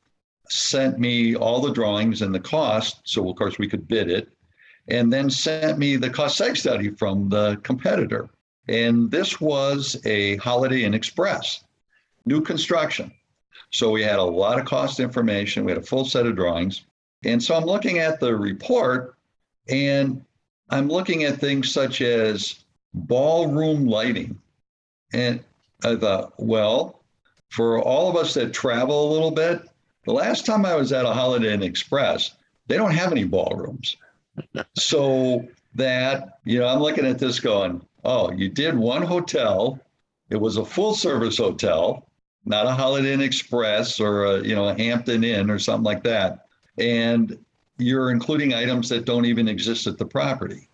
sent 0.49 0.99
me 0.99 1.35
all 1.35 1.61
the 1.61 1.71
drawings 1.71 2.21
and 2.21 2.33
the 2.33 2.39
cost. 2.39 3.01
So, 3.05 3.27
of 3.29 3.35
course, 3.35 3.57
we 3.57 3.67
could 3.67 3.87
bid 3.87 4.09
it 4.09 4.29
and 4.87 5.11
then 5.11 5.29
sent 5.29 5.79
me 5.79 5.95
the 5.95 6.09
cost 6.09 6.39
seg 6.39 6.57
study 6.57 6.89
from 6.91 7.29
the 7.29 7.59
competitor. 7.63 8.29
And 8.67 9.09
this 9.09 9.41
was 9.41 9.99
a 10.05 10.37
Holiday 10.37 10.83
Inn 10.83 10.93
Express, 10.93 11.63
new 12.25 12.41
construction. 12.41 13.11
So 13.71 13.91
we 13.91 14.03
had 14.03 14.19
a 14.19 14.23
lot 14.23 14.59
of 14.59 14.65
cost 14.65 14.99
information. 14.99 15.65
We 15.65 15.71
had 15.71 15.81
a 15.81 15.85
full 15.85 16.05
set 16.05 16.25
of 16.25 16.35
drawings. 16.35 16.85
And 17.23 17.41
so 17.41 17.55
I'm 17.55 17.65
looking 17.65 17.99
at 17.99 18.19
the 18.19 18.35
report 18.35 19.15
and 19.67 20.23
I'm 20.69 20.87
looking 20.87 21.23
at 21.23 21.39
things 21.39 21.71
such 21.71 22.01
as 22.01 22.63
ballroom 22.93 23.85
lighting. 23.85 24.39
And 25.13 25.43
I 25.83 25.95
thought, 25.95 26.33
well, 26.37 27.01
for 27.49 27.81
all 27.81 28.09
of 28.09 28.15
us 28.15 28.33
that 28.33 28.53
travel 28.53 29.09
a 29.09 29.13
little 29.13 29.31
bit, 29.31 29.67
the 30.05 30.13
last 30.13 30.45
time 30.45 30.65
I 30.65 30.75
was 30.75 30.91
at 30.91 31.05
a 31.05 31.13
Holiday 31.13 31.53
Inn 31.53 31.63
Express, 31.63 32.35
they 32.67 32.77
don't 32.77 32.91
have 32.91 33.11
any 33.11 33.23
ballrooms. 33.23 33.97
so 34.75 35.47
that, 35.75 36.39
you 36.45 36.59
know, 36.59 36.67
I'm 36.67 36.79
looking 36.79 37.05
at 37.05 37.19
this 37.19 37.39
going, 37.39 37.81
oh, 38.03 38.31
you 38.31 38.49
did 38.49 38.77
one 38.77 39.01
hotel. 39.01 39.79
It 40.29 40.37
was 40.37 40.57
a 40.57 40.65
full 40.65 40.93
service 40.93 41.37
hotel, 41.37 42.07
not 42.45 42.67
a 42.67 42.71
Holiday 42.71 43.13
Inn 43.13 43.21
Express 43.21 43.99
or 43.99 44.25
a, 44.25 44.43
you 44.43 44.55
know, 44.55 44.67
a 44.67 44.77
Hampton 44.77 45.23
Inn 45.23 45.49
or 45.49 45.59
something 45.59 45.83
like 45.83 46.03
that. 46.03 46.45
And 46.77 47.37
you're 47.77 48.11
including 48.11 48.53
items 48.53 48.89
that 48.89 49.05
don't 49.05 49.25
even 49.25 49.47
exist 49.47 49.87
at 49.87 49.97
the 49.97 50.05
property. 50.05 50.67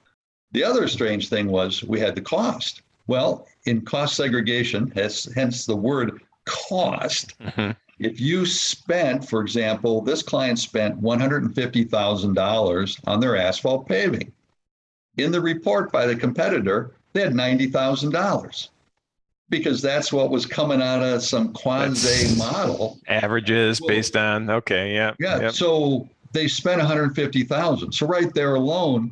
The 0.51 0.63
other 0.63 0.87
strange 0.87 1.29
thing 1.29 1.47
was 1.47 1.83
we 1.83 1.99
had 1.99 2.15
the 2.15 2.21
cost. 2.21 2.81
Well, 3.07 3.47
in 3.65 3.81
cost 3.81 4.15
segregation, 4.15 4.91
hence, 4.95 5.65
the 5.65 5.75
word 5.75 6.21
cost, 6.45 7.33
Mhm. 7.39 7.75
if 7.99 8.19
you 8.19 8.45
spent, 8.45 9.27
for 9.27 9.41
example, 9.41 10.01
this 10.01 10.21
client 10.23 10.59
spent 10.59 11.01
$150,000 11.01 12.97
on 13.05 13.19
their 13.19 13.35
asphalt 13.37 13.87
paving. 13.87 14.31
In 15.17 15.31
the 15.31 15.41
report 15.41 15.91
by 15.91 16.05
the 16.05 16.15
competitor, 16.15 16.91
they 17.13 17.21
had 17.21 17.33
$90,000 17.33 18.69
because 19.51 19.81
that's 19.81 20.11
what 20.11 20.31
was 20.31 20.47
coming 20.47 20.81
out 20.81 21.03
of 21.03 21.21
some 21.21 21.53
That's- 21.53 22.37
model. 22.37 22.97
Averages 23.07 23.79
Well- 23.79 23.89
based 23.89 24.15
on, 24.15 24.49
okay, 24.49 24.95
yeah. 24.95 25.13
Yeah, 25.19 25.41
yep. 25.41 25.53
so 25.53 26.09
they 26.31 26.47
spent 26.47 26.79
150,000. 26.79 27.91
So 27.91 28.07
right 28.07 28.33
there 28.33 28.55
alone, 28.55 29.11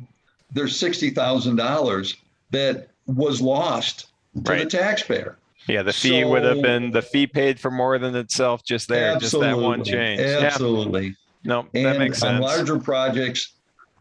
there's 0.52 0.76
$60,000 0.76 2.16
that 2.50 2.88
was 3.06 3.40
lost 3.40 4.06
to 4.44 4.56
the 4.56 4.64
taxpayer. 4.64 5.36
Yeah, 5.68 5.82
the 5.82 5.92
fee 5.92 6.24
would 6.24 6.42
have 6.42 6.62
been, 6.62 6.90
the 6.90 7.02
fee 7.02 7.26
paid 7.26 7.60
for 7.60 7.70
more 7.70 7.98
than 7.98 8.16
itself 8.16 8.64
just 8.64 8.88
there, 8.88 9.16
just 9.18 9.38
that 9.38 9.56
one 9.56 9.80
Absolutely. 9.80 9.92
change. 9.92 10.20
Yeah, 10.20 10.38
Absolutely. 10.46 11.16
no, 11.44 11.66
that 11.74 11.86
And 11.86 11.98
makes 11.98 12.22
on 12.22 12.40
larger 12.40 12.78
projects, 12.78 13.52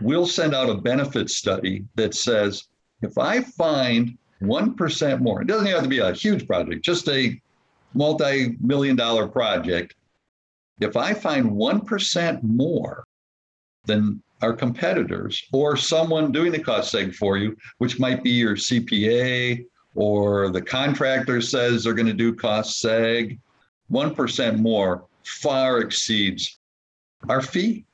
we'll 0.02 0.26
send 0.26 0.56
out 0.56 0.70
a 0.70 0.76
benefit 0.76 1.30
study 1.30 1.84
that 1.96 2.16
says, 2.16 2.64
if 3.02 3.18
I 3.18 3.42
find 3.42 4.18
1% 4.42 5.20
more, 5.22 5.42
it 5.42 5.48
doesn't 5.48 5.68
have 5.68 5.84
to 5.84 5.90
be 5.90 6.00
a 6.00 6.14
huge 6.14 6.48
project, 6.48 6.84
just 6.84 7.08
a 7.10 7.40
multi-million 7.94 8.96
dollar 8.96 9.28
project. 9.28 9.96
If 10.80 10.96
I 10.96 11.14
find 11.14 11.52
1% 11.52 12.44
more 12.44 13.04
than 13.86 14.22
our 14.42 14.54
competitors 14.54 15.44
or 15.52 15.76
someone 15.76 16.32
doing 16.32 16.52
the 16.52 16.64
cost 16.64 16.94
seg 16.94 17.14
for 17.16 17.38
you, 17.38 17.58
which 17.80 18.00
might 18.00 18.24
be 18.24 18.30
your 18.30 18.56
CPA 18.56 19.66
or 19.96 20.50
the 20.50 20.62
contractor 20.62 21.42
says 21.42 21.84
they're 21.84 21.94
going 21.94 22.08
to 22.08 22.14
do 22.14 22.34
cost 22.34 22.82
seg, 22.84 23.38
1% 23.92 24.60
more 24.60 25.06
far 25.26 25.80
exceeds 25.80 26.60
our 27.28 27.42
fee. 27.42 27.86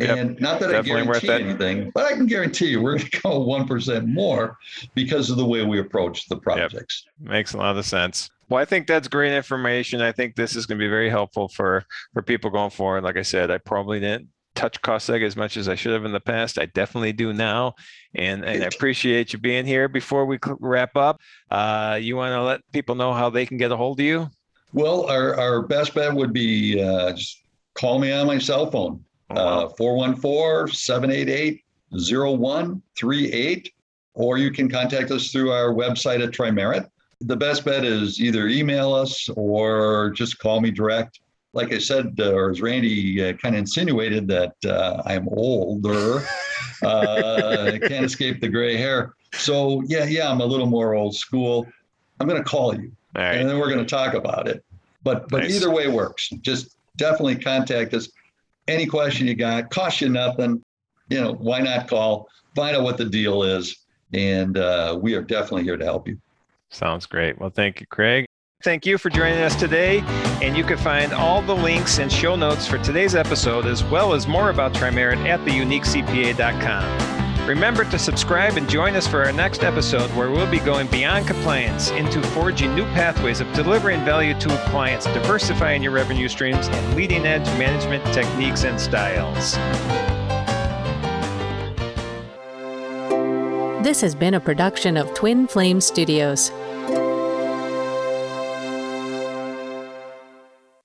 Yep, 0.00 0.18
And 0.18 0.40
not 0.40 0.60
that 0.60 0.70
I 0.70 0.72
definitely 0.72 1.02
worth 1.02 1.22
guarantee 1.22 1.44
anything, 1.44 1.90
but 1.94 2.06
I 2.06 2.12
can 2.12 2.26
guarantee 2.26 2.66
you 2.66 2.82
we're 2.82 2.96
going 2.98 3.10
to 3.10 3.20
go 3.20 3.40
1% 3.40 4.06
more 4.06 4.56
because 4.94 5.30
of 5.30 5.36
the 5.36 5.44
way 5.44 5.64
we 5.64 5.80
approach 5.80 6.28
the 6.28 6.36
projects. 6.36 7.04
Makes 7.20 7.54
a 7.54 7.58
lot 7.58 7.76
of 7.76 7.84
sense. 7.84 8.30
Well, 8.48 8.60
I 8.60 8.64
think 8.64 8.86
that's 8.86 9.08
great 9.08 9.32
information. 9.32 10.00
I 10.00 10.12
think 10.12 10.34
this 10.34 10.56
is 10.56 10.66
going 10.66 10.78
to 10.78 10.84
be 10.84 10.88
very 10.88 11.08
helpful 11.08 11.48
for 11.48 11.84
for 12.12 12.22
people 12.22 12.50
going 12.50 12.70
forward. 12.70 13.04
Like 13.04 13.16
I 13.16 13.22
said, 13.22 13.50
I 13.50 13.58
probably 13.58 14.00
didn't 14.00 14.28
touch 14.56 14.82
cost 14.82 15.08
seg 15.08 15.22
as 15.22 15.36
much 15.36 15.56
as 15.56 15.68
I 15.68 15.76
should 15.76 15.92
have 15.92 16.04
in 16.04 16.12
the 16.12 16.20
past. 16.20 16.58
I 16.58 16.66
definitely 16.66 17.12
do 17.12 17.32
now, 17.32 17.74
and 18.14 18.44
and 18.44 18.64
I 18.64 18.66
appreciate 18.66 19.32
you 19.32 19.38
being 19.38 19.66
here. 19.66 19.88
Before 19.88 20.26
we 20.26 20.38
wrap 20.58 20.96
up, 20.96 21.20
uh, 21.50 21.98
you 22.00 22.16
want 22.16 22.32
to 22.32 22.42
let 22.42 22.60
people 22.72 22.96
know 22.96 23.12
how 23.12 23.30
they 23.30 23.46
can 23.46 23.56
get 23.56 23.70
a 23.70 23.76
hold 23.76 24.00
of 24.00 24.06
you? 24.06 24.28
Well, 24.72 25.06
our, 25.06 25.34
our 25.38 25.62
best 25.62 25.94
bet 25.94 26.14
would 26.14 26.32
be 26.32 26.80
uh, 26.80 27.12
just 27.12 27.42
call 27.74 27.98
me 27.98 28.12
on 28.12 28.26
my 28.26 28.38
cell 28.38 28.70
phone, 28.70 29.04
414 29.34 30.74
788 30.74 31.64
0138, 31.92 33.72
or 34.14 34.38
you 34.38 34.50
can 34.50 34.68
contact 34.68 35.10
us 35.10 35.30
through 35.30 35.50
our 35.50 35.72
website 35.72 36.22
at 36.22 36.32
Tri-Merit. 36.32 36.86
The 37.22 37.36
best 37.36 37.64
bet 37.64 37.84
is 37.84 38.20
either 38.20 38.48
email 38.48 38.94
us 38.94 39.28
or 39.36 40.10
just 40.10 40.38
call 40.38 40.60
me 40.60 40.70
direct. 40.70 41.20
Like 41.52 41.72
I 41.72 41.78
said, 41.78 42.14
uh, 42.18 42.32
or 42.32 42.50
as 42.50 42.62
Randy 42.62 43.28
uh, 43.28 43.32
kind 43.34 43.56
of 43.56 43.58
insinuated, 43.58 44.28
that 44.28 44.54
uh, 44.64 45.02
I'm 45.04 45.28
older, 45.30 46.22
uh, 46.82 47.72
can't 47.82 48.04
escape 48.04 48.40
the 48.40 48.48
gray 48.48 48.76
hair. 48.76 49.14
So, 49.34 49.82
yeah, 49.86 50.04
yeah, 50.04 50.30
I'm 50.30 50.40
a 50.40 50.44
little 50.46 50.66
more 50.66 50.94
old 50.94 51.16
school. 51.16 51.66
I'm 52.20 52.28
going 52.28 52.42
to 52.42 52.48
call 52.48 52.74
you 52.78 52.92
right. 53.16 53.34
and 53.34 53.48
then 53.48 53.58
we're 53.58 53.68
going 53.68 53.84
to 53.84 53.90
talk 53.90 54.14
about 54.14 54.46
it. 54.46 54.64
But 55.02 55.28
but 55.28 55.42
Nice. 55.42 55.56
either 55.56 55.70
way 55.70 55.88
works. 55.88 56.28
Just 56.40 56.76
definitely 56.96 57.36
contact 57.36 57.94
us. 57.94 58.08
Any 58.68 58.86
question 58.86 59.26
you 59.26 59.34
got, 59.34 59.70
cost 59.70 60.00
you 60.00 60.08
nothing. 60.08 60.62
You 61.08 61.20
know, 61.20 61.32
why 61.34 61.60
not 61.60 61.88
call? 61.88 62.28
Find 62.54 62.76
out 62.76 62.82
what 62.82 62.96
the 62.98 63.04
deal 63.04 63.42
is, 63.42 63.76
and 64.12 64.56
uh, 64.56 64.98
we 65.00 65.14
are 65.14 65.22
definitely 65.22 65.64
here 65.64 65.76
to 65.76 65.84
help 65.84 66.08
you. 66.08 66.18
Sounds 66.70 67.06
great. 67.06 67.38
Well, 67.38 67.50
thank 67.50 67.80
you, 67.80 67.86
Craig. 67.86 68.26
Thank 68.62 68.84
you 68.84 68.98
for 68.98 69.08
joining 69.08 69.38
us 69.38 69.56
today. 69.56 70.00
And 70.42 70.56
you 70.56 70.64
can 70.64 70.76
find 70.78 71.12
all 71.12 71.42
the 71.42 71.54
links 71.54 71.98
and 71.98 72.12
show 72.12 72.36
notes 72.36 72.66
for 72.66 72.78
today's 72.78 73.14
episode, 73.14 73.66
as 73.66 73.82
well 73.84 74.12
as 74.12 74.28
more 74.28 74.50
about 74.50 74.74
Tri-Merit 74.74 75.18
at 75.20 75.40
theuniquecpa.com. 75.40 77.19
Remember 77.50 77.84
to 77.86 77.98
subscribe 77.98 78.56
and 78.56 78.70
join 78.70 78.94
us 78.94 79.08
for 79.08 79.24
our 79.24 79.32
next 79.32 79.64
episode, 79.64 80.08
where 80.12 80.30
we'll 80.30 80.48
be 80.48 80.60
going 80.60 80.86
beyond 80.86 81.26
compliance 81.26 81.90
into 81.90 82.22
forging 82.28 82.76
new 82.76 82.84
pathways 82.94 83.40
of 83.40 83.52
delivering 83.54 84.04
value 84.04 84.38
to 84.38 84.48
clients, 84.70 85.04
diversifying 85.06 85.82
your 85.82 85.90
revenue 85.90 86.28
streams, 86.28 86.68
and 86.68 86.94
leading 86.94 87.26
edge 87.26 87.44
management 87.58 88.04
techniques 88.14 88.62
and 88.62 88.80
styles. 88.80 89.54
This 93.82 94.00
has 94.00 94.14
been 94.14 94.34
a 94.34 94.40
production 94.40 94.96
of 94.96 95.12
Twin 95.14 95.48
Flame 95.48 95.80
Studios. 95.80 96.52